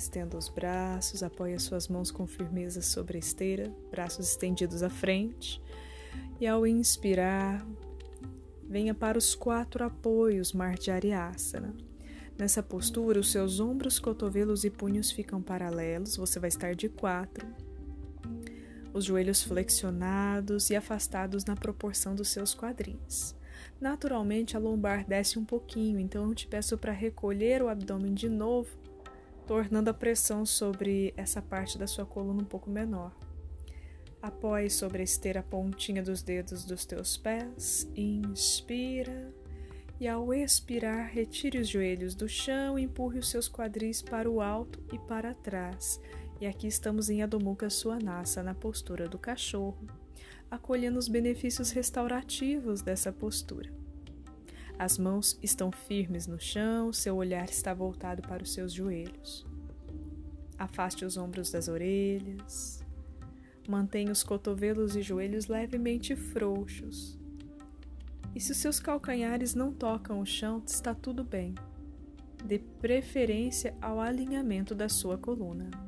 Estenda 0.07 0.37
os 0.37 0.47
braços, 0.47 1.21
apoie 1.21 1.53
as 1.53 1.63
suas 1.63 1.89
mãos 1.89 2.11
com 2.11 2.25
firmeza 2.25 2.81
sobre 2.81 3.17
a 3.17 3.19
esteira, 3.19 3.69
braços 3.91 4.29
estendidos 4.29 4.81
à 4.81 4.89
frente. 4.89 5.61
E 6.39 6.47
ao 6.47 6.65
inspirar, 6.65 7.67
venha 8.63 8.93
para 8.93 9.17
os 9.17 9.35
quatro 9.35 9.83
apoios 9.83 10.53
Marjariasana. 10.53 11.75
Nessa 12.37 12.63
postura, 12.63 13.19
os 13.19 13.33
seus 13.33 13.59
ombros, 13.59 13.99
cotovelos 13.99 14.63
e 14.63 14.69
punhos 14.69 15.11
ficam 15.11 15.41
paralelos, 15.41 16.15
você 16.15 16.39
vai 16.39 16.47
estar 16.47 16.73
de 16.73 16.87
quatro. 16.87 17.45
Os 18.93 19.03
joelhos 19.03 19.43
flexionados 19.43 20.69
e 20.69 20.77
afastados 20.77 21.43
na 21.43 21.57
proporção 21.57 22.15
dos 22.15 22.29
seus 22.29 22.55
quadris. 22.55 23.35
Naturalmente, 23.79 24.55
a 24.55 24.59
lombar 24.59 25.05
desce 25.05 25.37
um 25.37 25.43
pouquinho, 25.43 25.99
então 25.99 26.29
eu 26.29 26.33
te 26.33 26.47
peço 26.47 26.77
para 26.77 26.93
recolher 26.93 27.61
o 27.61 27.67
abdômen 27.67 28.13
de 28.13 28.29
novo 28.29 28.86
tornando 29.47 29.89
a 29.89 29.93
pressão 29.93 30.45
sobre 30.45 31.13
essa 31.15 31.41
parte 31.41 31.77
da 31.77 31.87
sua 31.87 32.05
coluna 32.05 32.41
um 32.41 32.45
pouco 32.45 32.69
menor. 32.69 33.15
Apoie 34.21 34.69
sobre 34.69 35.01
a 35.01 35.03
esteira 35.03 35.39
a 35.39 35.43
pontinha 35.43 36.03
dos 36.03 36.21
dedos 36.21 36.65
dos 36.65 36.85
teus 36.85 37.15
pés, 37.15 37.89
inspira 37.95 39.33
E 39.99 40.07
ao 40.07 40.33
expirar, 40.33 41.09
retire 41.09 41.59
os 41.59 41.69
joelhos 41.69 42.13
do 42.13 42.27
chão 42.27 42.77
empurre 42.77 43.19
os 43.19 43.29
seus 43.29 43.47
quadris 43.49 44.01
para 44.01 44.29
o 44.29 44.41
alto 44.41 44.83
e 44.93 44.99
para 44.99 45.33
trás. 45.33 45.99
E 46.41 46.45
aqui 46.45 46.67
estamos 46.67 47.09
em 47.09 47.23
Adho 47.23 47.39
Mukha 47.39 47.69
Swanasa, 47.69 48.43
na 48.43 48.53
postura 48.53 49.07
do 49.07 49.17
cachorro, 49.17 49.87
acolhendo 50.51 50.99
os 50.99 51.07
benefícios 51.07 51.71
restaurativos 51.71 52.81
dessa 52.81 53.11
postura. 53.11 53.76
As 54.79 54.97
mãos 54.97 55.39
estão 55.41 55.71
firmes 55.71 56.27
no 56.27 56.39
chão, 56.39 56.93
seu 56.93 57.15
olhar 57.15 57.49
está 57.49 57.73
voltado 57.73 58.21
para 58.21 58.43
os 58.43 58.53
seus 58.53 58.71
joelhos. 58.71 59.43
Afaste 60.57 61.03
os 61.03 61.17
ombros 61.17 61.49
das 61.49 61.67
orelhas. 61.67 62.83
Mantenha 63.67 64.11
os 64.11 64.23
cotovelos 64.23 64.95
e 64.95 65.01
joelhos 65.01 65.47
levemente 65.47 66.15
frouxos. 66.15 67.19
E 68.35 68.39
se 68.39 68.51
os 68.51 68.57
seus 68.57 68.79
calcanhares 68.79 69.55
não 69.55 69.73
tocam 69.73 70.19
o 70.21 70.25
chão, 70.25 70.61
está 70.65 70.93
tudo 70.93 71.23
bem. 71.23 71.55
Dê 72.45 72.59
preferência 72.59 73.75
ao 73.81 73.99
alinhamento 73.99 74.75
da 74.75 74.87
sua 74.87 75.17
coluna. 75.17 75.86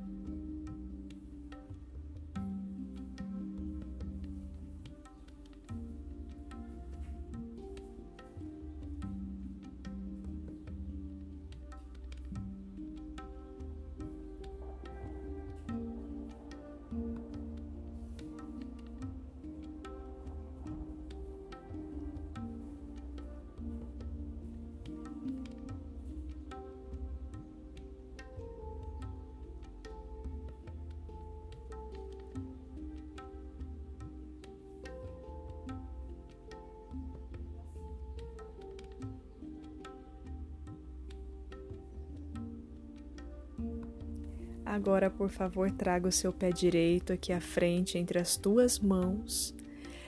Agora, 44.70 45.10
por 45.10 45.30
favor, 45.30 45.72
traga 45.72 46.08
o 46.08 46.12
seu 46.12 46.32
pé 46.32 46.52
direito 46.52 47.12
aqui 47.12 47.34
à 47.34 47.42
frente 47.42 47.98
entre 47.98 48.20
as 48.20 48.38
tuas 48.38 48.78
mãos. 48.78 49.52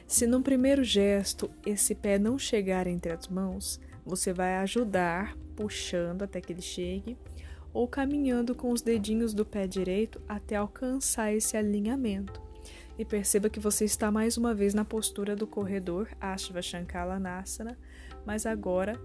Se 0.05 0.27
no 0.27 0.43
primeiro 0.43 0.83
gesto 0.83 1.49
esse 1.65 1.95
pé 1.95 2.19
não 2.19 2.37
chegar 2.37 2.85
entre 2.85 3.11
as 3.11 3.27
mãos, 3.27 3.81
você 4.05 4.31
vai 4.31 4.57
ajudar 4.57 5.35
puxando 5.55 6.21
até 6.21 6.39
que 6.39 6.53
ele 6.53 6.61
chegue 6.61 7.17
ou 7.73 7.87
caminhando 7.87 8.53
com 8.53 8.69
os 8.69 8.83
dedinhos 8.83 9.33
do 9.33 9.43
pé 9.43 9.65
direito 9.65 10.21
até 10.29 10.57
alcançar 10.57 11.33
esse 11.33 11.57
alinhamento. 11.57 12.39
E 12.99 13.03
perceba 13.03 13.49
que 13.49 13.59
você 13.59 13.83
está 13.83 14.11
mais 14.11 14.37
uma 14.37 14.53
vez 14.53 14.75
na 14.75 14.85
postura 14.85 15.35
do 15.35 15.47
corredor 15.47 16.07
Ashva 16.21 16.61
Shankalanasana, 16.61 17.79
mas 18.23 18.45
agora 18.45 19.01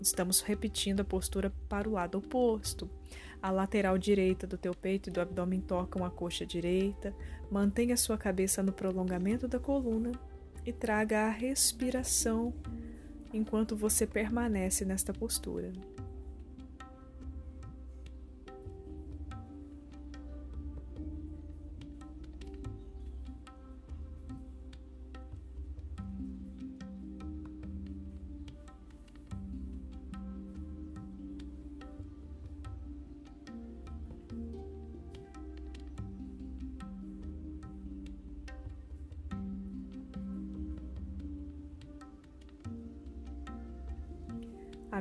estamos 0.00 0.40
repetindo 0.40 1.00
a 1.00 1.04
postura 1.04 1.52
para 1.68 1.88
o 1.88 1.92
lado 1.92 2.18
oposto. 2.18 2.90
A 3.40 3.50
lateral 3.50 3.96
direita 3.96 4.46
do 4.46 4.58
teu 4.58 4.74
peito 4.74 5.08
e 5.08 5.12
do 5.12 5.20
abdômen 5.20 5.60
tocam 5.60 6.04
a 6.04 6.10
coxa 6.10 6.44
direita. 6.44 7.14
Mantenha 7.50 7.96
sua 7.96 8.18
cabeça 8.18 8.62
no 8.62 8.72
prolongamento 8.72 9.46
da 9.46 9.58
coluna 9.58 10.12
e 10.66 10.72
traga 10.72 11.26
a 11.26 11.30
respiração 11.30 12.52
enquanto 13.32 13.76
você 13.76 14.06
permanece 14.06 14.84
nesta 14.84 15.12
postura. 15.12 15.72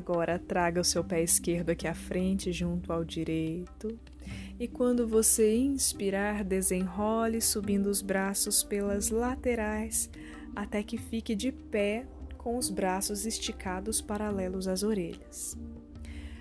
Agora 0.10 0.40
traga 0.40 0.80
o 0.80 0.86
seu 0.86 1.04
pé 1.04 1.22
esquerdo 1.22 1.72
aqui 1.72 1.86
à 1.86 1.94
frente, 1.94 2.54
junto 2.54 2.94
ao 2.94 3.04
direito. 3.04 4.00
E 4.58 4.66
quando 4.66 5.06
você 5.06 5.58
inspirar, 5.58 6.46
desenrole 6.46 7.42
subindo 7.42 7.88
os 7.88 8.02
braços 8.02 8.64
pelas 8.64 9.10
laterais 9.10 10.10
até 10.56 10.82
que 10.82 10.98
fique 10.98 11.36
de 11.36 11.52
pé 11.52 12.08
com 12.38 12.58
os 12.58 12.70
braços 12.70 13.26
esticados 13.26 14.00
paralelos 14.00 14.66
às 14.66 14.82
orelhas. 14.82 15.58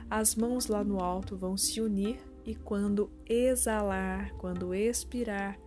As 0.09 0.37
mãos 0.37 0.69
lá 0.69 0.85
no 0.85 1.01
alto 1.01 1.37
vão 1.37 1.57
se 1.57 1.81
unir 1.81 2.21
e 2.45 2.55
quando 2.55 3.11
exalar, 3.29 4.33
quando 4.35 4.73
expirar, 4.77 5.59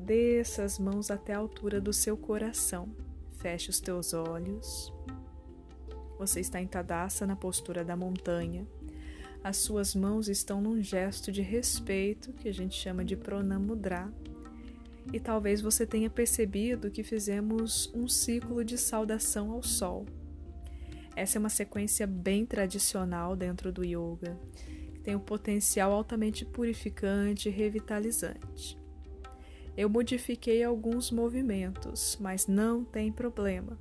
desça 0.00 0.64
as 0.64 0.78
mãos 0.78 1.10
até 1.10 1.34
a 1.34 1.38
altura 1.38 1.82
do 1.82 1.92
seu 1.92 2.16
coração. 2.16 2.88
Feche 3.36 3.68
os 3.68 3.78
teus 3.78 4.14
olhos. 4.14 4.90
Você 6.22 6.38
está 6.38 6.62
em 6.62 6.68
Tadassa, 6.68 7.26
na 7.26 7.34
postura 7.34 7.84
da 7.84 7.96
montanha. 7.96 8.64
As 9.42 9.56
suas 9.56 9.92
mãos 9.92 10.28
estão 10.28 10.62
num 10.62 10.80
gesto 10.80 11.32
de 11.32 11.42
respeito 11.42 12.32
que 12.34 12.48
a 12.48 12.54
gente 12.54 12.76
chama 12.76 13.04
de 13.04 13.16
pronamudra. 13.16 14.08
E 15.12 15.18
talvez 15.18 15.60
você 15.60 15.84
tenha 15.84 16.08
percebido 16.08 16.92
que 16.92 17.02
fizemos 17.02 17.90
um 17.92 18.06
ciclo 18.06 18.64
de 18.64 18.78
saudação 18.78 19.50
ao 19.50 19.64
sol. 19.64 20.06
Essa 21.16 21.38
é 21.38 21.40
uma 21.40 21.48
sequência 21.48 22.06
bem 22.06 22.46
tradicional 22.46 23.34
dentro 23.34 23.72
do 23.72 23.84
yoga, 23.84 24.38
que 24.94 25.00
tem 25.00 25.16
um 25.16 25.20
potencial 25.20 25.90
altamente 25.90 26.44
purificante 26.44 27.48
e 27.48 27.52
revitalizante. 27.52 28.78
Eu 29.76 29.90
modifiquei 29.90 30.62
alguns 30.62 31.10
movimentos, 31.10 32.16
mas 32.20 32.46
não 32.46 32.84
tem 32.84 33.10
problema. 33.10 33.76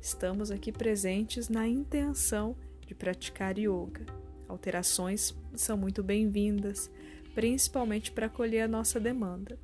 Estamos 0.00 0.50
aqui 0.50 0.70
presentes 0.70 1.48
na 1.48 1.66
intenção 1.66 2.56
de 2.86 2.94
praticar 2.94 3.58
yoga. 3.58 4.06
Alterações 4.46 5.36
são 5.54 5.76
muito 5.76 6.02
bem-vindas, 6.02 6.90
principalmente 7.34 8.10
para 8.12 8.26
acolher 8.26 8.62
a 8.62 8.68
nossa 8.68 8.98
demanda. 8.98 9.58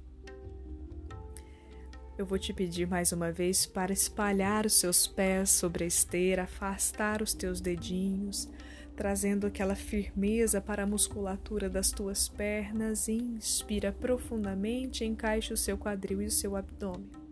Eu 2.19 2.27
vou 2.27 2.39
te 2.39 2.53
pedir 2.53 2.87
mais 2.87 3.13
uma 3.13 3.33
vez 3.33 3.65
para 3.65 3.93
espalhar 3.93 4.67
os 4.67 4.75
seus 4.75 5.07
pés 5.07 5.51
sobre 5.51 5.85
a 5.85 5.87
esteira, 5.87 6.43
afastar 6.43 7.23
os 7.23 7.33
teus 7.33 7.61
dedinhos, 7.61 8.49
trazendo 8.95 9.47
aquela 9.47 9.75
firmeza 9.75 10.61
para 10.61 10.83
a 10.83 10.87
musculatura 10.87 11.69
das 11.69 11.91
tuas 11.91 12.29
pernas. 12.29 13.09
Inspira 13.09 13.93
profundamente, 13.93 15.05
encaixe 15.05 15.53
o 15.53 15.57
seu 15.57 15.79
quadril 15.79 16.23
e 16.23 16.27
o 16.27 16.31
seu 16.31 16.55
abdômen. 16.55 17.24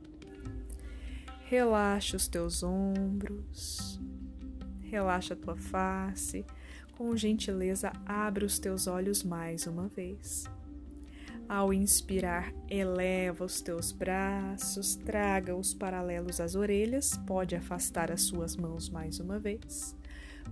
Relaxa 1.53 2.17
os 2.17 2.29
teus 2.29 2.63
ombros, 2.63 4.01
relaxa 4.81 5.35
a 5.35 5.37
tua 5.37 5.55
face. 5.55 6.47
Com 6.97 7.15
gentileza, 7.15 7.93
abre 8.07 8.47
os 8.47 8.59
teus 8.59 8.87
olhos 8.87 9.23
mais 9.23 9.67
uma 9.67 9.87
vez. 9.87 10.47
Ao 11.47 11.71
inspirar, 11.71 12.55
eleva 12.71 13.45
os 13.45 13.61
teus 13.61 13.93
braços, 13.93 14.95
traga-os 14.95 15.75
paralelos 15.75 16.41
às 16.41 16.55
orelhas, 16.55 17.19
pode 17.27 17.55
afastar 17.55 18.11
as 18.11 18.23
suas 18.23 18.57
mãos 18.57 18.89
mais 18.89 19.21
uma 19.21 19.39
vez. 19.39 19.95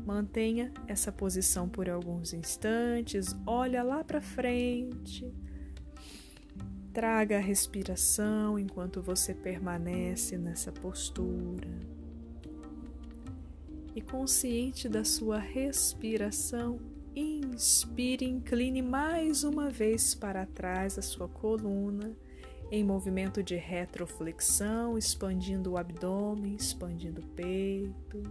Mantenha 0.04 0.70
essa 0.86 1.10
posição 1.10 1.66
por 1.66 1.88
alguns 1.88 2.34
instantes, 2.34 3.34
olha 3.46 3.82
lá 3.82 4.04
para 4.04 4.20
frente 4.20 5.32
Traga 7.00 7.38
a 7.38 7.40
respiração 7.40 8.58
enquanto 8.58 9.00
você 9.00 9.32
permanece 9.32 10.36
nessa 10.36 10.70
postura. 10.70 11.66
E 13.96 14.02
consciente 14.02 14.86
da 14.86 15.02
sua 15.02 15.38
respiração, 15.38 16.78
inspire, 17.16 18.26
incline 18.26 18.82
mais 18.82 19.44
uma 19.44 19.70
vez 19.70 20.14
para 20.14 20.44
trás 20.44 20.98
a 20.98 21.00
sua 21.00 21.26
coluna, 21.26 22.14
em 22.70 22.84
movimento 22.84 23.42
de 23.42 23.56
retroflexão, 23.56 24.98
expandindo 24.98 25.70
o 25.70 25.78
abdômen, 25.78 26.54
expandindo 26.54 27.22
o 27.22 27.26
peito. 27.28 28.22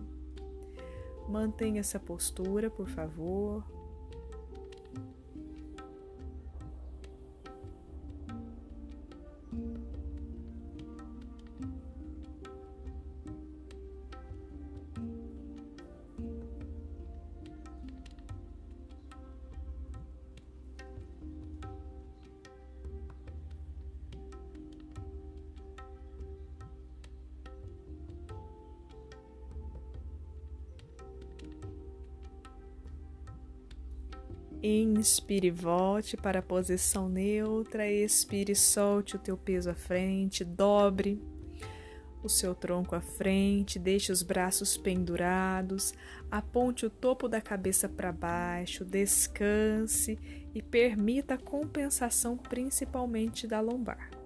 Mantenha 1.27 1.79
essa 1.79 1.99
postura, 1.99 2.69
por 2.69 2.88
favor. 2.88 3.78
Inspire 34.69 35.47
e 35.47 35.51
volte 35.51 36.15
para 36.15 36.39
a 36.39 36.43
posição 36.43 37.10
neutra. 37.10 37.89
Expire 37.89 38.51
e 38.51 38.55
solte 38.55 39.15
o 39.15 39.19
teu 39.19 39.36
peso 39.36 39.71
à 39.71 39.73
frente. 39.73 40.45
Dobre 40.45 41.19
o 42.21 42.29
seu 42.29 42.53
tronco 42.53 42.95
à 42.95 43.01
frente. 43.01 43.79
Deixe 43.79 44.12
os 44.12 44.21
braços 44.21 44.77
pendurados. 44.77 45.93
Aponte 46.29 46.86
o 46.86 46.89
topo 46.89 47.27
da 47.27 47.41
cabeça 47.41 47.89
para 47.89 48.12
baixo. 48.12 48.86
Descanse 48.86 50.19
e 50.53 50.62
permita 50.62 51.34
a 51.34 51.39
compensação 51.39 52.38
principalmente 52.38 53.47
da 53.47 53.60
lombar. 53.60 54.18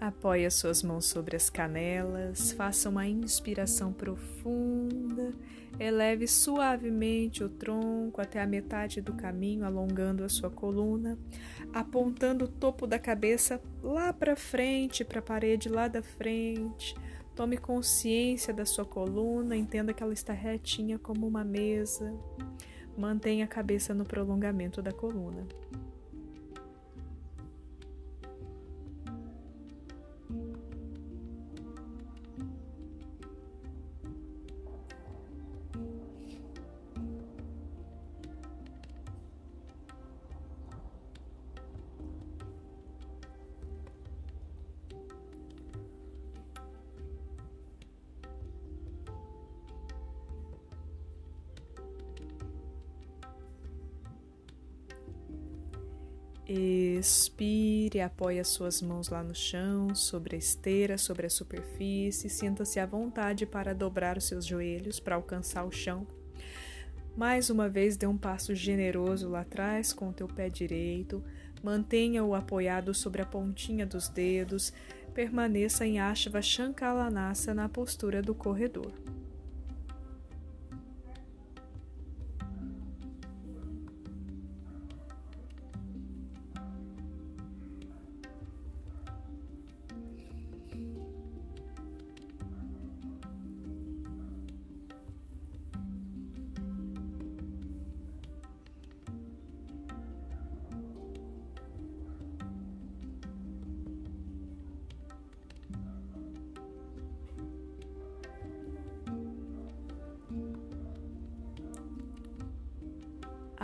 Apoie 0.00 0.46
as 0.46 0.54
suas 0.54 0.82
mãos 0.82 1.04
sobre 1.04 1.36
as 1.36 1.50
canelas, 1.50 2.52
faça 2.52 2.88
uma 2.88 3.06
inspiração 3.06 3.92
profunda, 3.92 5.34
eleve 5.78 6.26
suavemente 6.26 7.44
o 7.44 7.50
tronco 7.50 8.18
até 8.18 8.40
a 8.40 8.46
metade 8.46 9.02
do 9.02 9.12
caminho, 9.12 9.62
alongando 9.62 10.24
a 10.24 10.28
sua 10.30 10.48
coluna, 10.48 11.18
apontando 11.70 12.46
o 12.46 12.48
topo 12.48 12.86
da 12.86 12.98
cabeça 12.98 13.60
lá 13.82 14.10
para 14.10 14.34
frente, 14.34 15.04
para 15.04 15.18
a 15.18 15.22
parede 15.22 15.68
lá 15.68 15.86
da 15.86 16.02
frente. 16.02 16.94
Tome 17.36 17.58
consciência 17.58 18.54
da 18.54 18.64
sua 18.64 18.86
coluna, 18.86 19.54
entenda 19.54 19.92
que 19.92 20.02
ela 20.02 20.14
está 20.14 20.32
retinha 20.32 20.98
como 20.98 21.28
uma 21.28 21.44
mesa. 21.44 22.10
Mantenha 22.96 23.44
a 23.44 23.48
cabeça 23.48 23.92
no 23.92 24.06
prolongamento 24.06 24.80
da 24.80 24.92
coluna. 24.92 25.46
Expire, 57.00 58.02
apoie 58.02 58.38
as 58.38 58.48
suas 58.48 58.82
mãos 58.82 59.08
lá 59.08 59.22
no 59.22 59.34
chão, 59.34 59.94
sobre 59.94 60.36
a 60.36 60.38
esteira, 60.38 60.98
sobre 60.98 61.26
a 61.26 61.30
superfície. 61.30 62.28
Sinta-se 62.28 62.78
à 62.78 62.84
vontade 62.84 63.46
para 63.46 63.74
dobrar 63.74 64.18
os 64.18 64.24
seus 64.24 64.44
joelhos 64.44 65.00
para 65.00 65.16
alcançar 65.16 65.64
o 65.64 65.72
chão. 65.72 66.06
Mais 67.16 67.48
uma 67.48 67.70
vez, 67.70 67.96
dê 67.96 68.06
um 68.06 68.18
passo 68.18 68.54
generoso 68.54 69.30
lá 69.30 69.40
atrás 69.40 69.94
com 69.94 70.10
o 70.10 70.12
teu 70.12 70.28
pé 70.28 70.50
direito. 70.50 71.24
Mantenha-o 71.62 72.34
apoiado 72.34 72.92
sobre 72.92 73.22
a 73.22 73.26
pontinha 73.26 73.86
dos 73.86 74.08
dedos. 74.08 74.70
Permaneça 75.14 75.86
em 75.86 75.98
Ashva 75.98 76.42
Shankalanasa 76.42 77.54
na 77.54 77.68
postura 77.68 78.20
do 78.20 78.34
corredor. 78.34 78.92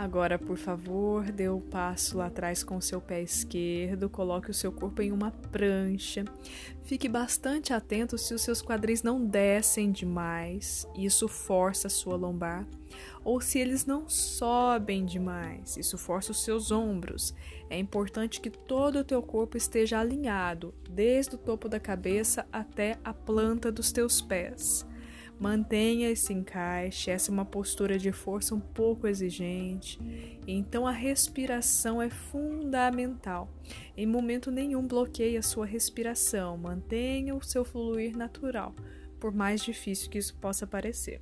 Agora, 0.07 0.39
por 0.39 0.55
favor, 0.55 1.33
dê 1.33 1.49
o 1.49 1.57
um 1.57 1.59
passo 1.59 2.19
lá 2.19 2.27
atrás 2.27 2.63
com 2.63 2.77
o 2.77 2.81
seu 2.81 3.01
pé 3.01 3.21
esquerdo, 3.21 4.09
coloque 4.09 4.49
o 4.49 4.53
seu 4.53 4.71
corpo 4.71 5.01
em 5.01 5.11
uma 5.11 5.31
prancha. 5.31 6.23
Fique 6.81 7.09
bastante 7.09 7.73
atento 7.73 8.17
se 8.17 8.33
os 8.33 8.41
seus 8.41 8.61
quadris 8.61 9.03
não 9.03 9.25
descem 9.25 9.91
demais, 9.91 10.87
isso 10.95 11.27
força 11.27 11.87
a 11.87 11.89
sua 11.89 12.15
lombar, 12.15 12.65
ou 13.21 13.41
se 13.41 13.59
eles 13.59 13.85
não 13.85 14.07
sobem 14.07 15.03
demais, 15.03 15.75
isso 15.75 15.97
força 15.97 16.31
os 16.31 16.41
seus 16.41 16.71
ombros. 16.71 17.35
É 17.69 17.77
importante 17.77 18.39
que 18.39 18.49
todo 18.49 18.99
o 18.99 19.03
teu 19.03 19.21
corpo 19.21 19.57
esteja 19.57 19.99
alinhado, 19.99 20.73
desde 20.89 21.35
o 21.35 21.37
topo 21.37 21.67
da 21.67 21.81
cabeça 21.81 22.47
até 22.49 22.97
a 23.03 23.13
planta 23.13 23.69
dos 23.69 23.91
teus 23.91 24.21
pés. 24.21 24.87
Mantenha 25.39 26.09
esse 26.09 26.33
encaixe, 26.33 27.11
essa 27.11 27.29
é 27.29 27.33
uma 27.33 27.45
postura 27.45 27.97
de 27.99 28.11
força 28.11 28.55
um 28.55 28.59
pouco 28.59 29.07
exigente. 29.07 29.99
Então 30.47 30.87
a 30.87 30.91
respiração 30.91 32.01
é 32.01 32.09
fundamental. 32.09 33.47
Em 33.95 34.07
momento 34.07 34.49
nenhum 34.49 34.87
bloqueie 34.87 35.37
a 35.37 35.43
sua 35.43 35.65
respiração, 35.65 36.57
mantenha 36.57 37.35
o 37.35 37.43
seu 37.43 37.63
fluir 37.63 38.17
natural, 38.17 38.73
por 39.19 39.31
mais 39.31 39.61
difícil 39.61 40.09
que 40.09 40.17
isso 40.17 40.35
possa 40.35 40.65
parecer. 40.65 41.21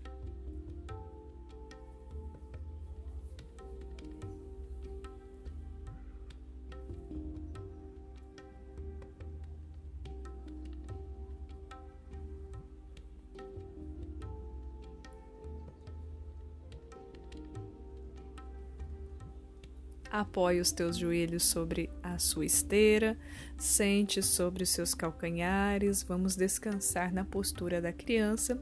Apoie 20.17 20.61
os 20.61 20.71
teus 20.71 20.95
joelhos 20.95 21.43
sobre 21.43 21.89
a 22.01 22.17
sua 22.17 22.45
esteira, 22.45 23.17
sente 23.57 24.23
sobre 24.23 24.63
os 24.63 24.69
seus 24.69 24.93
calcanhares, 24.93 26.03
vamos 26.03 26.37
descansar 26.37 27.13
na 27.13 27.25
postura 27.25 27.81
da 27.81 27.91
criança. 27.91 28.57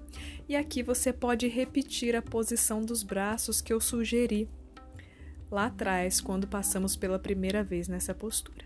E 0.50 0.56
aqui 0.56 0.82
você 0.82 1.14
pode 1.14 1.48
repetir 1.48 2.16
a 2.16 2.24
posição 2.24 2.82
dos 2.82 3.04
braços 3.04 3.62
que 3.62 3.72
eu 3.72 3.80
sugeri 3.80 4.50
lá 5.52 5.68
atrás, 5.68 6.20
quando 6.20 6.48
passamos 6.48 6.96
pela 6.96 7.20
primeira 7.20 7.64
vez 7.64 7.88
nessa 7.88 8.16
postura. 8.16 8.63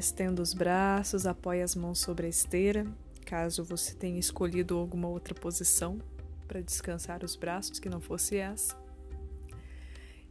Estenda 0.00 0.40
os 0.40 0.54
braços, 0.54 1.26
apoie 1.26 1.60
as 1.60 1.76
mãos 1.76 1.98
sobre 1.98 2.24
a 2.24 2.28
esteira, 2.30 2.86
caso 3.26 3.62
você 3.62 3.94
tenha 3.94 4.18
escolhido 4.18 4.78
alguma 4.78 5.06
outra 5.06 5.34
posição 5.34 5.98
para 6.48 6.62
descansar 6.62 7.22
os 7.22 7.36
braços 7.36 7.78
que 7.78 7.90
não 7.90 8.00
fosse 8.00 8.38
essa. 8.38 8.74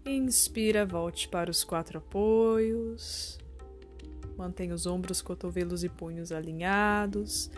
Inspira, 0.04 0.88
volte 0.88 1.30
para 1.30 1.52
os 1.52 1.64
quatro 1.64 2.00
apoios. 2.00 3.38
Mantenha 4.36 4.74
os 4.74 4.88
ombros, 4.88 5.22
cotovelos 5.22 5.84
e 5.84 5.90
punhos 5.90 6.32
alinhados, 6.32 7.52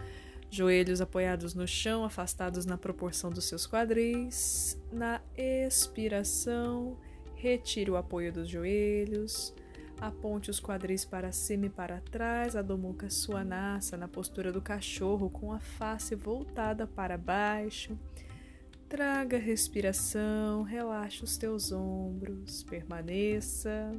joelhos 0.50 1.00
apoiados 1.00 1.54
no 1.54 1.66
chão, 1.66 2.04
afastados 2.04 2.66
na 2.66 2.78
proporção 2.78 3.30
dos 3.30 3.46
seus 3.46 3.66
quadris. 3.66 4.78
Na 4.92 5.22
expiração, 5.38 6.98
retire 7.36 7.90
o 7.90 7.96
apoio 7.96 8.34
dos 8.34 8.50
joelhos. 8.50 9.56
Aponte 10.02 10.50
os 10.50 10.60
quadris 10.60 11.06
para 11.06 11.32
cima 11.32 11.68
e 11.68 11.70
para 11.70 12.02
trás, 12.02 12.56
Adho 12.56 12.98
Swanasa 13.08 13.96
na 13.96 14.08
postura 14.08 14.52
do 14.52 14.60
cachorro 14.60 15.30
com 15.30 15.54
a 15.54 15.60
face 15.60 16.16
voltada 16.16 16.88
para 16.88 17.20
baixo. 17.20 17.96
Traga 18.90 19.38
respiração, 19.38 20.64
relaxe 20.64 21.24
os 21.24 21.38
teus 21.38 21.72
ombros, 21.72 22.64
permaneça. 22.64 23.94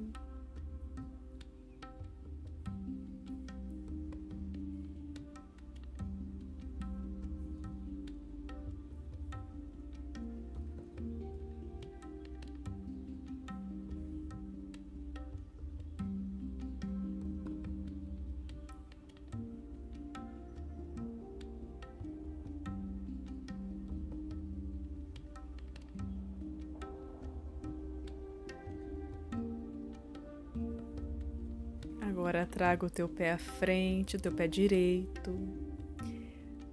Traga 32.53 32.85
o 32.85 32.91
teu 32.91 33.09
pé 33.09 33.33
à 33.33 33.39
frente, 33.39 34.17
o 34.17 34.21
teu 34.21 34.31
pé 34.31 34.47
direito. 34.47 35.33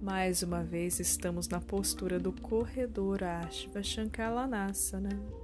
Mais 0.00 0.42
uma 0.42 0.62
vez 0.62 1.00
estamos 1.00 1.48
na 1.48 1.58
postura 1.58 2.18
do 2.18 2.32
corredor 2.32 3.24
Ashva 3.24 3.82
Shankalanasana. 3.82 5.39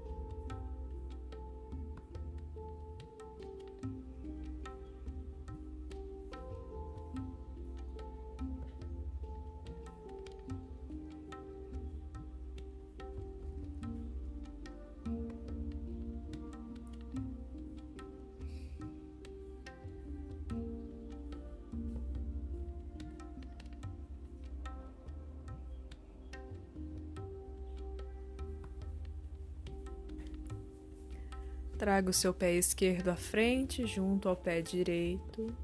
Traga 31.79 32.09
o 32.09 32.13
seu 32.13 32.33
pé 32.33 32.55
esquerdo 32.55 33.09
à 33.09 33.17
frente, 33.17 33.87
junto 33.87 34.29
ao 34.29 34.37
pé 34.37 34.63
direito. 34.63 35.55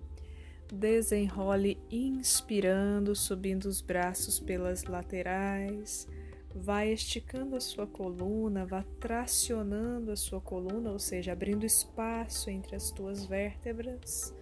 Desenrole 0.70 1.78
inspirando, 1.90 3.16
subindo 3.16 3.64
os 3.64 3.80
braços 3.80 4.38
pelas 4.38 4.84
laterais. 4.84 6.06
Vai 6.54 6.92
esticando 6.92 7.56
a 7.56 7.60
sua 7.60 7.86
coluna, 7.86 8.66
vá 8.66 8.84
tracionando 9.00 10.12
a 10.12 10.16
sua 10.16 10.40
coluna, 10.40 10.90
ou 10.90 10.98
seja, 10.98 11.32
abrindo 11.32 11.64
espaço 11.64 12.50
entre 12.50 12.76
as 12.76 12.90
tuas 12.90 13.24
vértebras. 13.24 14.34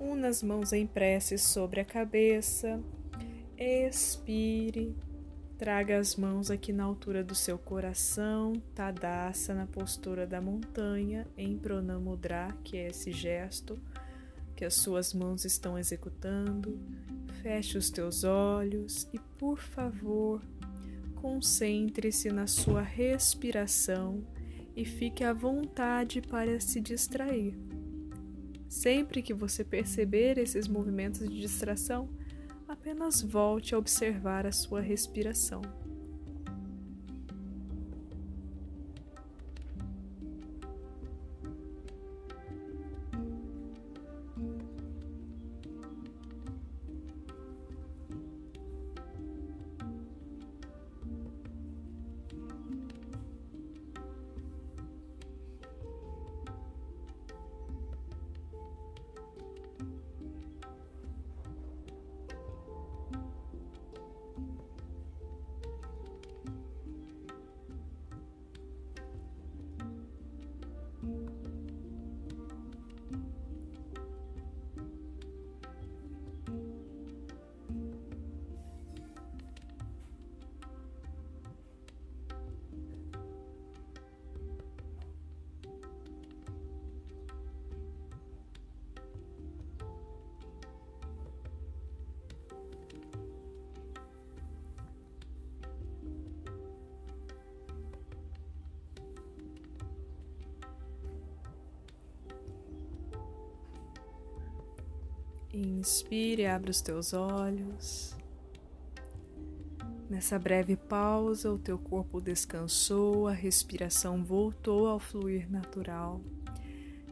Una 0.00 0.26
as 0.26 0.42
mãos 0.42 0.72
em 0.72 0.88
prece 0.88 1.38
sobre 1.38 1.80
a 1.80 1.84
cabeça. 1.84 2.82
Expire 3.56 4.94
Traga 5.58 5.98
as 5.98 6.16
mãos 6.16 6.50
aqui 6.50 6.70
na 6.70 6.84
altura 6.84 7.24
do 7.24 7.34
seu 7.34 7.56
coração, 7.56 8.60
Tadassa 8.74 9.54
na 9.54 9.66
postura 9.66 10.26
da 10.26 10.38
montanha, 10.38 11.26
em 11.34 11.56
Pranamudra, 11.56 12.54
que 12.62 12.76
é 12.76 12.88
esse 12.88 13.10
gesto 13.10 13.78
que 14.54 14.66
as 14.66 14.74
suas 14.74 15.14
mãos 15.14 15.46
estão 15.46 15.78
executando. 15.78 16.78
Feche 17.42 17.78
os 17.78 17.88
teus 17.88 18.22
olhos 18.22 19.08
e, 19.14 19.18
por 19.38 19.58
favor, 19.58 20.42
concentre-se 21.14 22.30
na 22.30 22.46
sua 22.46 22.82
respiração 22.82 24.26
e 24.76 24.84
fique 24.84 25.24
à 25.24 25.32
vontade 25.32 26.20
para 26.20 26.60
se 26.60 26.82
distrair. 26.82 27.54
Sempre 28.68 29.22
que 29.22 29.32
você 29.32 29.64
perceber 29.64 30.36
esses 30.36 30.68
movimentos 30.68 31.26
de 31.26 31.40
distração, 31.40 32.10
apenas 32.68 33.22
volte 33.22 33.74
a 33.74 33.78
observar 33.78 34.46
a 34.46 34.52
sua 34.52 34.80
respiração. 34.80 35.62
Inspire, 105.56 106.44
abre 106.44 106.70
os 106.70 106.82
teus 106.82 107.14
olhos. 107.14 108.14
Nessa 110.10 110.38
breve 110.38 110.76
pausa, 110.76 111.50
o 111.50 111.58
teu 111.58 111.78
corpo 111.78 112.20
descansou, 112.20 113.26
a 113.26 113.32
respiração 113.32 114.22
voltou 114.22 114.86
ao 114.86 115.00
fluir 115.00 115.50
natural. 115.50 116.20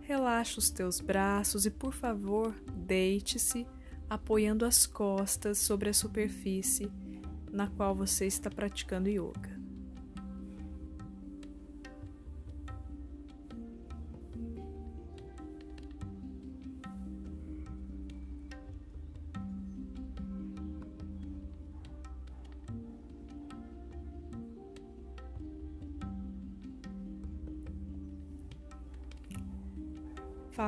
Relaxa 0.03 0.59
os 0.59 0.69
teus 0.69 1.01
braços 1.01 1.65
e, 1.65 1.71
por 1.71 1.95
favor, 1.95 2.55
deite-se 2.75 3.67
apoiando 4.11 4.67
as 4.67 4.87
costas 4.87 5.57
sobre 5.57 5.89
a 5.89 5.95
superfície 5.95 6.93
na 7.51 7.69
qual 7.69 7.95
você 7.95 8.27
está 8.27 8.51
praticando 8.51 9.09
yoga. 9.09 9.54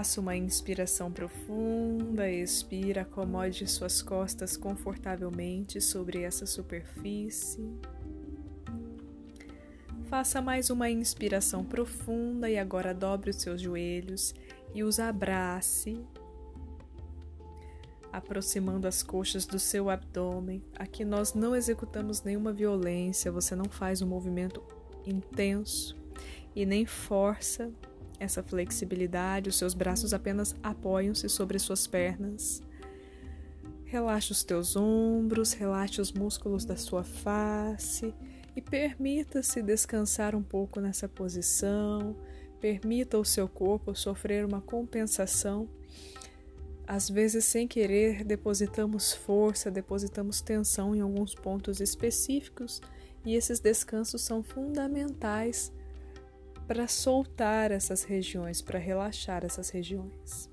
Faça 0.06 0.20
uma 0.20 0.36
inspiração 0.36 1.10
profunda, 1.10 2.30
expira, 2.30 3.00
acomode 3.00 3.66
suas 3.66 4.00
costas 4.00 4.56
confortavelmente 4.56 5.80
sobre 5.80 6.22
essa 6.22 6.46
superfície. 6.46 7.68
Faça 10.04 10.40
mais 10.40 10.70
uma 10.70 10.88
inspiração 10.88 11.64
profunda 11.64 12.48
e 12.48 12.56
agora 12.56 12.94
dobre 12.94 13.30
os 13.30 13.36
seus 13.42 13.60
joelhos 13.60 14.32
e 14.72 14.84
os 14.84 15.00
abrace. 15.00 16.00
aproximando 18.12 18.86
as 18.86 19.02
coxas 19.02 19.44
do 19.44 19.58
seu 19.58 19.90
abdômen. 19.90 20.62
Aqui 20.76 21.04
nós 21.04 21.34
não 21.34 21.54
executamos 21.54 22.22
nenhuma 22.22 22.52
violência, 22.52 23.32
você 23.32 23.56
não 23.56 23.64
faz 23.64 24.00
um 24.00 24.06
movimento 24.06 24.62
intenso 25.04 25.96
e 26.54 26.64
nem 26.64 26.86
força 26.86 27.72
essa 28.18 28.42
flexibilidade, 28.42 29.48
os 29.48 29.56
seus 29.56 29.74
braços 29.74 30.12
apenas 30.14 30.54
apoiam-se 30.62 31.28
sobre 31.28 31.58
suas 31.58 31.86
pernas. 31.86 32.62
Relaxe 33.84 34.32
os 34.32 34.42
teus 34.42 34.74
ombros, 34.76 35.52
relaxe 35.52 36.00
os 36.00 36.12
músculos 36.12 36.64
da 36.64 36.76
sua 36.76 37.04
face 37.04 38.12
e 38.56 38.60
permita-se 38.60 39.62
descansar 39.62 40.34
um 40.34 40.42
pouco 40.42 40.80
nessa 40.80 41.08
posição. 41.08 42.16
Permita 42.60 43.18
o 43.18 43.24
seu 43.24 43.48
corpo 43.48 43.94
sofrer 43.94 44.44
uma 44.44 44.60
compensação. 44.60 45.68
Às 46.86 47.08
vezes, 47.08 47.44
sem 47.44 47.68
querer, 47.68 48.24
depositamos 48.24 49.12
força, 49.12 49.70
depositamos 49.70 50.40
tensão 50.40 50.94
em 50.94 51.00
alguns 51.00 51.34
pontos 51.34 51.80
específicos, 51.80 52.80
e 53.24 53.34
esses 53.34 53.58
descansos 53.58 54.22
são 54.22 54.42
fundamentais 54.42 55.72
para 56.66 56.88
soltar 56.88 57.70
essas 57.70 58.02
regiões, 58.02 58.60
para 58.60 58.78
relaxar 58.78 59.44
essas 59.44 59.70
regiões. 59.70 60.50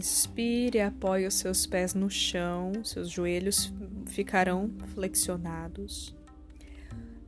Inspire, 0.00 0.80
apoie 0.80 1.26
os 1.26 1.34
seus 1.34 1.66
pés 1.66 1.92
no 1.92 2.08
chão, 2.08 2.72
seus 2.82 3.10
joelhos 3.10 3.70
ficarão 4.06 4.70
flexionados. 4.94 6.16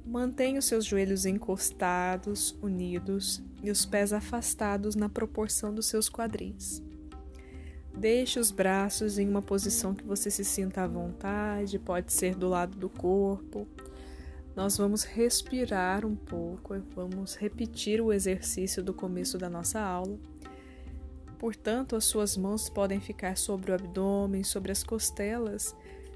Mantenha 0.06 0.58
os 0.58 0.64
seus 0.64 0.86
joelhos 0.86 1.26
encostados, 1.26 2.56
unidos 2.62 3.42
e 3.62 3.70
os 3.70 3.84
pés 3.84 4.10
afastados 4.10 4.96
na 4.96 5.06
proporção 5.06 5.74
dos 5.74 5.84
seus 5.84 6.08
quadris. 6.08 6.82
Deixe 7.94 8.40
os 8.40 8.50
braços 8.50 9.18
em 9.18 9.28
uma 9.28 9.42
posição 9.42 9.94
que 9.94 10.06
você 10.06 10.30
se 10.30 10.42
sinta 10.42 10.84
à 10.84 10.86
vontade, 10.86 11.78
pode 11.78 12.10
ser 12.10 12.34
do 12.34 12.48
lado 12.48 12.78
do 12.78 12.88
corpo. 12.88 13.68
Nós 14.56 14.78
vamos 14.78 15.04
respirar 15.04 16.06
um 16.06 16.16
pouco, 16.16 16.74
vamos 16.94 17.36
repetir 17.36 18.00
o 18.00 18.10
exercício 18.10 18.82
do 18.82 18.94
começo 18.94 19.36
da 19.36 19.50
nossa 19.50 19.78
aula 19.78 20.31
Portanto, 21.42 21.96
as 21.96 22.04
suas 22.04 22.36
mãos 22.36 22.68
podem 22.68 23.00
ficar 23.00 23.36
sobre 23.36 23.72
o 23.72 23.74
abdômen, 23.74 24.44
sobre 24.44 24.70
as 24.70 24.84
costelas, 24.84 25.74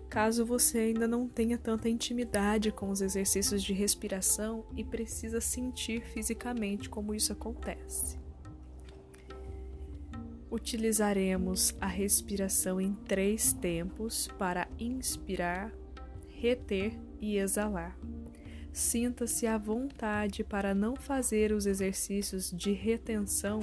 caso 0.08 0.46
você 0.46 0.78
ainda 0.78 1.08
não 1.08 1.26
tenha 1.26 1.58
tanta 1.58 1.88
intimidade 1.88 2.70
com 2.70 2.90
os 2.90 3.00
exercícios 3.00 3.60
de 3.60 3.72
respiração 3.72 4.64
e 4.76 4.84
precisa 4.84 5.40
sentir 5.40 6.00
fisicamente 6.00 6.88
como 6.88 7.12
isso 7.12 7.32
acontece. 7.32 8.20
Utilizaremos 10.48 11.74
a 11.80 11.88
respiração 11.88 12.80
em 12.80 12.94
três 12.94 13.52
tempos 13.52 14.28
para 14.38 14.68
inspirar, 14.78 15.72
reter 16.28 16.92
e 17.20 17.36
exalar. 17.36 17.98
Sinta-se 18.72 19.44
à 19.44 19.58
vontade 19.58 20.44
para 20.44 20.72
não 20.72 20.94
fazer 20.94 21.50
os 21.50 21.66
exercícios 21.66 22.48
de 22.52 22.70
retenção 22.70 23.58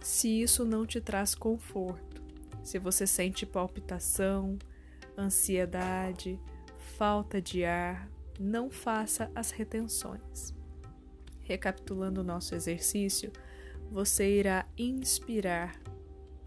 se 0.00 0.42
isso 0.42 0.64
não 0.64 0.86
te 0.86 1.00
traz 1.00 1.34
conforto, 1.34 2.22
se 2.62 2.78
você 2.78 3.06
sente 3.06 3.46
palpitação, 3.46 4.58
ansiedade, 5.16 6.38
falta 6.96 7.40
de 7.40 7.64
ar, 7.64 8.10
não 8.38 8.70
faça 8.70 9.30
as 9.34 9.50
retenções. 9.50 10.54
Recapitulando 11.40 12.20
o 12.20 12.24
nosso 12.24 12.54
exercício, 12.54 13.32
você 13.90 14.38
irá 14.38 14.66
inspirar, 14.76 15.80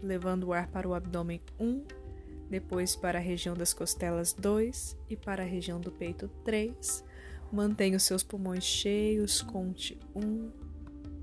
levando 0.00 0.44
o 0.44 0.52
ar 0.52 0.68
para 0.68 0.88
o 0.88 0.94
abdômen 0.94 1.40
1, 1.58 1.84
depois 2.48 2.94
para 2.94 3.18
a 3.18 3.22
região 3.22 3.56
das 3.56 3.74
costelas 3.74 4.32
2 4.32 4.96
e 5.10 5.16
para 5.16 5.42
a 5.42 5.46
região 5.46 5.80
do 5.80 5.90
peito 5.90 6.28
3. 6.44 7.04
Mantenha 7.50 7.96
os 7.96 8.04
seus 8.04 8.22
pulmões 8.22 8.64
cheios, 8.64 9.42
conte 9.42 9.98
1, 10.14 10.50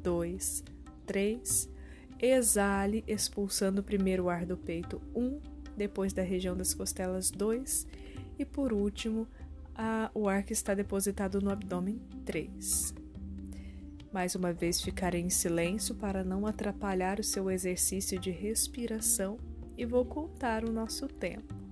2, 0.04 0.64
3 1.06 1.69
Exale, 2.22 3.04
expulsando 3.08 3.82
primeiro 3.82 4.26
o 4.26 4.30
ar 4.30 4.46
do 4.46 4.58
peito 4.58 5.02
1, 5.16 5.24
um, 5.24 5.40
depois 5.78 6.12
da 6.12 6.22
região 6.22 6.56
das 6.56 6.74
costelas 6.74 7.32
2 7.32 7.88
e 8.38 8.46
por 8.46 8.74
último 8.74 9.26
a, 9.74 10.12
o 10.14 10.28
ar 10.28 10.44
que 10.44 10.52
está 10.52 10.74
depositado 10.74 11.42
no 11.42 11.50
abdômen 11.50 12.02
3. 12.26 12.94
Mais 14.12 14.36
uma 14.36 14.52
vez 14.52 14.82
ficarei 14.82 15.22
em 15.22 15.30
silêncio 15.30 15.96
para 15.96 16.24
não 16.24 16.46
atrapalhar 16.46 17.20
o 17.20 17.24
seu 17.24 17.50
exercício 17.50 18.20
de 18.20 18.32
respiração 18.32 19.38
e 19.78 19.86
vou 19.86 20.04
contar 20.04 20.66
o 20.66 20.72
nosso 20.74 21.08
tempo. 21.08 21.69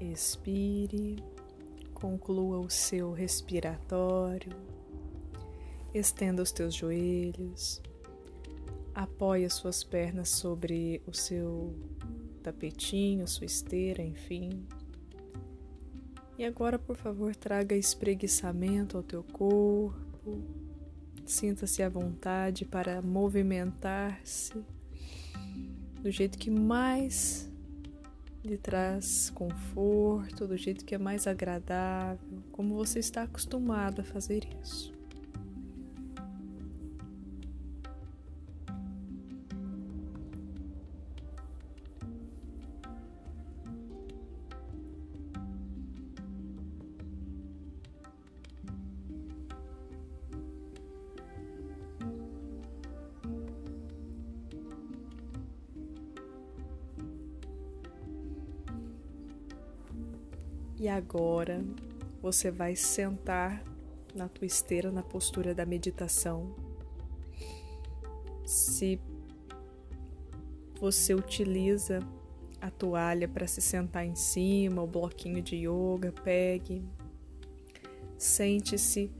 Expire, 0.00 1.22
conclua 1.92 2.58
o 2.58 2.70
seu 2.70 3.12
respiratório, 3.12 4.56
estenda 5.92 6.42
os 6.42 6.50
teus 6.50 6.74
joelhos, 6.74 7.82
apoie 8.94 9.44
as 9.44 9.52
suas 9.52 9.84
pernas 9.84 10.30
sobre 10.30 11.02
o 11.06 11.12
seu 11.12 11.74
tapetinho, 12.42 13.28
sua 13.28 13.44
esteira, 13.44 14.02
enfim. 14.02 14.66
E 16.38 16.46
agora, 16.46 16.78
por 16.78 16.96
favor, 16.96 17.36
traga 17.36 17.76
espreguiçamento 17.76 18.96
ao 18.96 19.02
teu 19.02 19.22
corpo. 19.22 20.42
Sinta-se 21.26 21.82
à 21.82 21.88
vontade 21.90 22.64
para 22.64 23.02
movimentar-se 23.02 24.54
do 26.00 26.10
jeito 26.10 26.38
que 26.38 26.50
mais 26.50 27.49
lhe 28.44 28.56
traz 28.56 29.30
conforto, 29.30 30.46
do 30.46 30.56
jeito 30.56 30.84
que 30.84 30.94
é 30.94 30.98
mais 30.98 31.26
agradável, 31.26 32.42
como 32.52 32.74
você 32.74 32.98
está 32.98 33.22
acostumado 33.22 34.00
a 34.00 34.04
fazer 34.04 34.48
isso. 34.62 34.99
Agora 61.00 61.64
você 62.20 62.50
vai 62.50 62.76
sentar 62.76 63.64
na 64.14 64.28
tua 64.28 64.46
esteira 64.46 64.92
na 64.92 65.02
postura 65.02 65.54
da 65.54 65.64
meditação. 65.64 66.54
Se 68.44 69.00
você 70.78 71.14
utiliza 71.14 72.00
a 72.60 72.70
toalha 72.70 73.26
para 73.26 73.46
se 73.46 73.60
sentar 73.60 74.04
em 74.04 74.14
cima, 74.14 74.82
o 74.82 74.86
bloquinho 74.86 75.42
de 75.42 75.56
yoga, 75.56 76.12
pegue. 76.22 76.84
Sente-se 78.18 79.10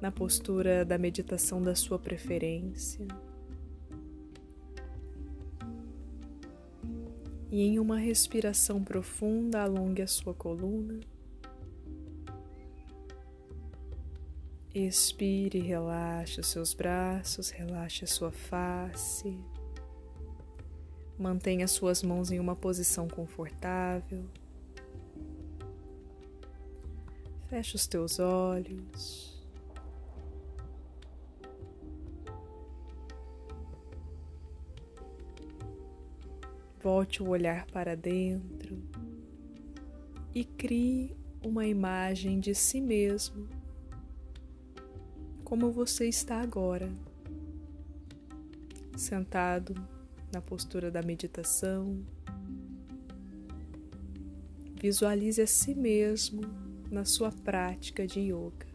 na 0.00 0.12
postura 0.12 0.84
da 0.84 0.96
meditação 0.96 1.60
da 1.60 1.74
sua 1.74 1.98
preferência. 1.98 3.06
e 7.50 7.62
em 7.62 7.78
uma 7.78 7.96
respiração 7.96 8.82
profunda 8.82 9.62
alongue 9.62 10.02
a 10.02 10.06
sua 10.06 10.34
coluna. 10.34 11.00
Expire, 14.78 15.58
relaxe 15.58 16.38
os 16.38 16.48
seus 16.48 16.74
braços, 16.74 17.48
relaxe 17.48 18.04
a 18.04 18.06
sua 18.06 18.30
face. 18.30 19.40
Mantenha 21.18 21.66
suas 21.66 22.02
mãos 22.02 22.30
em 22.30 22.38
uma 22.38 22.54
posição 22.54 23.08
confortável. 23.08 24.22
Feche 27.48 27.74
os 27.74 27.86
teus 27.86 28.18
olhos. 28.18 29.42
Volte 36.82 37.22
o 37.22 37.30
olhar 37.30 37.64
para 37.68 37.96
dentro 37.96 38.76
e 40.34 40.44
crie 40.44 41.16
uma 41.42 41.66
imagem 41.66 42.38
de 42.38 42.54
si 42.54 42.78
mesmo, 42.78 43.48
como 45.46 45.70
você 45.70 46.08
está 46.08 46.40
agora, 46.40 46.92
sentado 48.96 49.76
na 50.32 50.42
postura 50.42 50.90
da 50.90 51.00
meditação. 51.02 52.04
Visualize 54.74 55.40
a 55.40 55.46
si 55.46 55.72
mesmo 55.72 56.40
na 56.90 57.04
sua 57.04 57.30
prática 57.30 58.04
de 58.08 58.22
yoga. 58.22 58.66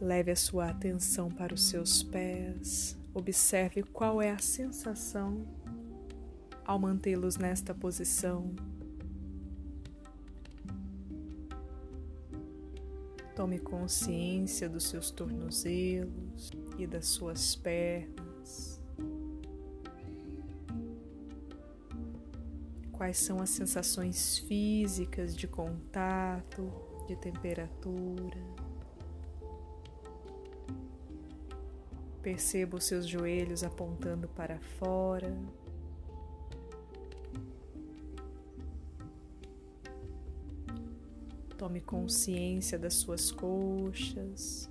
Leve 0.00 0.30
a 0.30 0.36
sua 0.36 0.70
atenção 0.70 1.32
para 1.32 1.52
os 1.52 1.64
seus 1.64 2.00
pés. 2.04 2.96
Observe 3.12 3.82
qual 3.82 4.22
é 4.22 4.30
a 4.30 4.38
sensação 4.38 5.44
ao 6.64 6.78
mantê-los 6.78 7.36
nesta 7.36 7.74
posição. 7.74 8.54
Tome 13.44 13.58
consciência 13.58 14.70
dos 14.70 14.84
seus 14.84 15.10
tornozelos 15.10 16.50
e 16.78 16.86
das 16.86 17.04
suas 17.08 17.54
pernas. 17.54 18.80
Quais 22.90 23.18
são 23.18 23.42
as 23.42 23.50
sensações 23.50 24.38
físicas 24.38 25.36
de 25.36 25.46
contato, 25.46 26.72
de 27.06 27.16
temperatura? 27.16 28.40
Perceba 32.22 32.78
os 32.78 32.84
seus 32.84 33.06
joelhos 33.06 33.62
apontando 33.62 34.26
para 34.26 34.58
fora. 34.78 35.36
Tome 41.64 41.80
consciência 41.80 42.78
das 42.78 42.92
suas 42.92 43.32
coxas. 43.32 44.70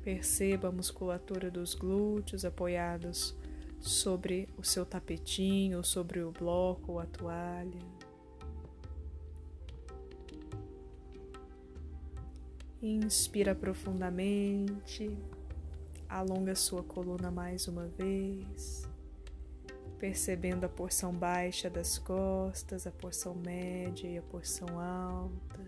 Perceba 0.00 0.68
a 0.68 0.70
musculatura 0.70 1.50
dos 1.50 1.74
glúteos 1.74 2.44
apoiados 2.44 3.34
sobre 3.80 4.48
o 4.56 4.62
seu 4.62 4.86
tapetinho, 4.86 5.82
sobre 5.82 6.20
o 6.20 6.30
bloco 6.30 6.92
ou 6.92 7.00
a 7.00 7.06
toalha. 7.06 7.82
Inspira 12.80 13.56
profundamente, 13.56 15.18
alonga 16.14 16.54
sua 16.54 16.82
coluna 16.82 17.30
mais 17.30 17.66
uma 17.66 17.88
vez, 17.88 18.88
percebendo 19.98 20.64
a 20.64 20.68
porção 20.68 21.12
baixa 21.12 21.68
das 21.68 21.98
costas, 21.98 22.86
a 22.86 22.92
porção 22.92 23.34
média 23.34 24.08
e 24.08 24.16
a 24.16 24.22
porção 24.22 24.78
alta, 24.78 25.60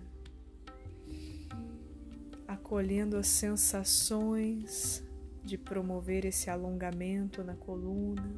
acolhendo 2.46 3.16
as 3.16 3.26
sensações 3.26 5.02
de 5.42 5.58
promover 5.58 6.24
esse 6.24 6.48
alongamento 6.48 7.42
na 7.42 7.56
coluna. 7.56 8.34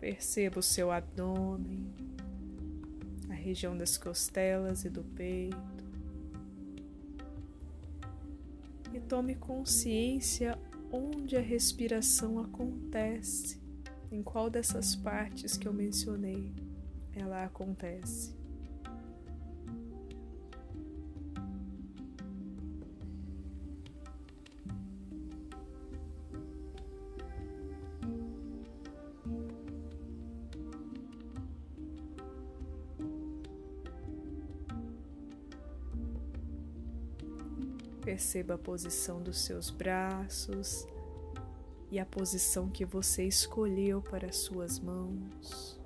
Perceba 0.00 0.58
o 0.58 0.62
seu 0.62 0.90
abdômen 0.90 1.92
região 3.48 3.76
das 3.76 3.96
costelas 3.96 4.84
e 4.84 4.90
do 4.90 5.02
peito. 5.02 5.77
Tome 9.08 9.34
consciência 9.34 10.58
onde 10.92 11.34
a 11.34 11.40
respiração 11.40 12.38
acontece, 12.38 13.58
em 14.12 14.22
qual 14.22 14.50
dessas 14.50 14.94
partes 14.94 15.56
que 15.56 15.66
eu 15.66 15.72
mencionei 15.72 16.52
ela 17.16 17.44
acontece. 17.44 18.37
Perceba 38.28 38.56
a 38.56 38.58
posição 38.58 39.22
dos 39.22 39.38
seus 39.38 39.70
braços 39.70 40.86
e 41.90 41.98
a 41.98 42.04
posição 42.04 42.68
que 42.68 42.84
você 42.84 43.24
escolheu 43.24 44.02
para 44.02 44.26
as 44.26 44.36
suas 44.36 44.78
mãos. 44.78 45.80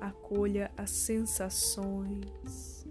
Acolha 0.00 0.72
as 0.76 0.90
sensações. 0.90 2.84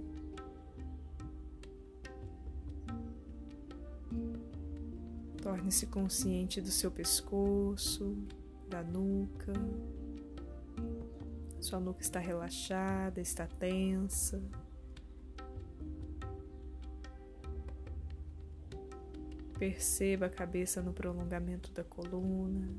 Torne-se 5.42 5.88
consciente 5.88 6.62
do 6.62 6.72
seu 6.72 6.90
pescoço, 6.90 8.16
da 8.70 8.82
nuca. 8.82 9.52
Sua 11.60 11.82
nuca 11.82 12.00
está 12.02 12.22
relaxada, 12.22 13.20
está 13.20 13.46
tensa. 13.46 14.42
Perceba 19.58 20.28
a 20.28 20.30
cabeça 20.30 20.82
no 20.82 20.94
prolongamento 20.94 21.72
da 21.72 21.84
coluna. 21.84 22.70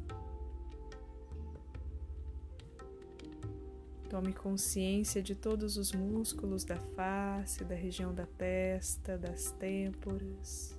Tome 4.08 4.32
consciência 4.32 5.20
de 5.20 5.34
todos 5.34 5.76
os 5.76 5.92
músculos 5.92 6.64
da 6.64 6.76
face, 6.76 7.64
da 7.64 7.74
região 7.74 8.14
da 8.14 8.24
testa, 8.24 9.18
das 9.18 9.50
têmporas. 9.52 10.78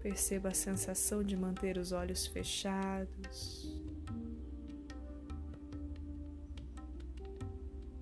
Perceba 0.00 0.50
a 0.50 0.54
sensação 0.54 1.20
de 1.24 1.36
manter 1.36 1.78
os 1.78 1.90
olhos 1.90 2.28
fechados. 2.28 3.65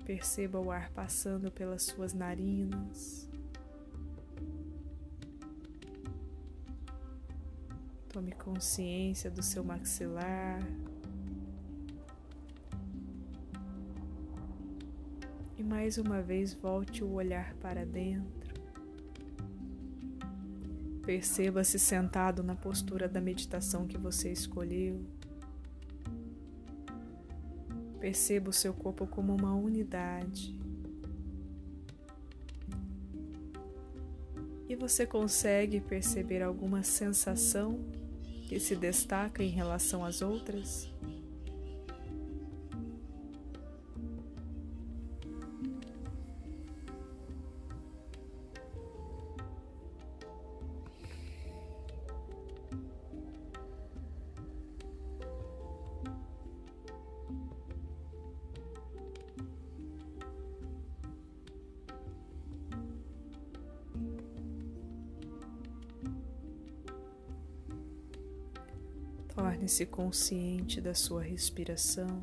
Perceba 0.04 0.60
o 0.60 0.70
ar 0.70 0.90
passando 0.90 1.50
pelas 1.50 1.82
suas 1.82 2.12
narinas. 2.12 3.28
Tome 8.10 8.32
consciência 8.32 9.30
do 9.30 9.42
seu 9.42 9.64
maxilar. 9.64 10.60
E 15.56 15.62
mais 15.62 15.96
uma 15.96 16.20
vez 16.20 16.52
volte 16.52 17.02
o 17.02 17.12
olhar 17.12 17.54
para 17.54 17.86
dentro. 17.86 18.54
Perceba-se 21.04 21.78
sentado 21.78 22.42
na 22.42 22.54
postura 22.54 23.08
da 23.08 23.20
meditação 23.20 23.86
que 23.86 23.96
você 23.96 24.30
escolheu. 24.30 25.04
Perceba 28.04 28.50
o 28.50 28.52
seu 28.52 28.74
corpo 28.74 29.06
como 29.06 29.34
uma 29.34 29.54
unidade. 29.54 30.54
E 34.68 34.76
você 34.76 35.06
consegue 35.06 35.80
perceber 35.80 36.42
alguma 36.42 36.82
sensação 36.82 37.82
que 38.46 38.60
se 38.60 38.76
destaca 38.76 39.42
em 39.42 39.48
relação 39.48 40.04
às 40.04 40.20
outras? 40.20 40.86
Torne-se 69.54 69.86
consciente 69.86 70.80
da 70.80 70.94
sua 70.94 71.22
respiração. 71.22 72.20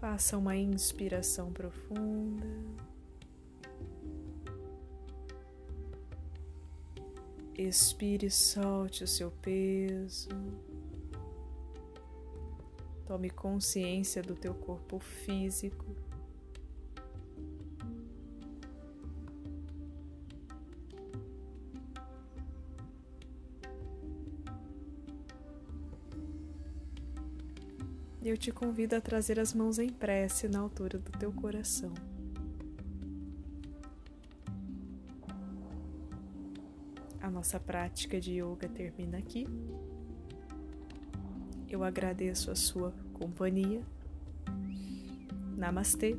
Faça 0.00 0.38
uma 0.38 0.54
inspiração 0.54 1.52
profunda. 1.52 2.46
Expire 7.58 8.26
e 8.26 8.30
solte 8.30 9.02
o 9.02 9.08
seu 9.08 9.32
peso. 9.32 10.28
Tome 13.12 13.28
consciência 13.28 14.22
do 14.22 14.34
teu 14.34 14.54
corpo 14.54 14.98
físico. 14.98 15.84
Eu 28.24 28.38
te 28.38 28.50
convido 28.50 28.96
a 28.96 29.00
trazer 29.02 29.38
as 29.38 29.52
mãos 29.52 29.78
em 29.78 29.90
prece 29.90 30.48
na 30.48 30.60
altura 30.60 30.98
do 30.98 31.12
teu 31.12 31.30
coração. 31.30 31.92
A 37.20 37.30
nossa 37.30 37.60
prática 37.60 38.18
de 38.18 38.40
yoga 38.40 38.70
termina 38.70 39.18
aqui. 39.18 39.46
Eu 41.68 41.82
agradeço 41.82 42.50
a 42.50 42.54
sua 42.54 42.92
companhia. 43.12 43.82
Namastê. 45.56 46.16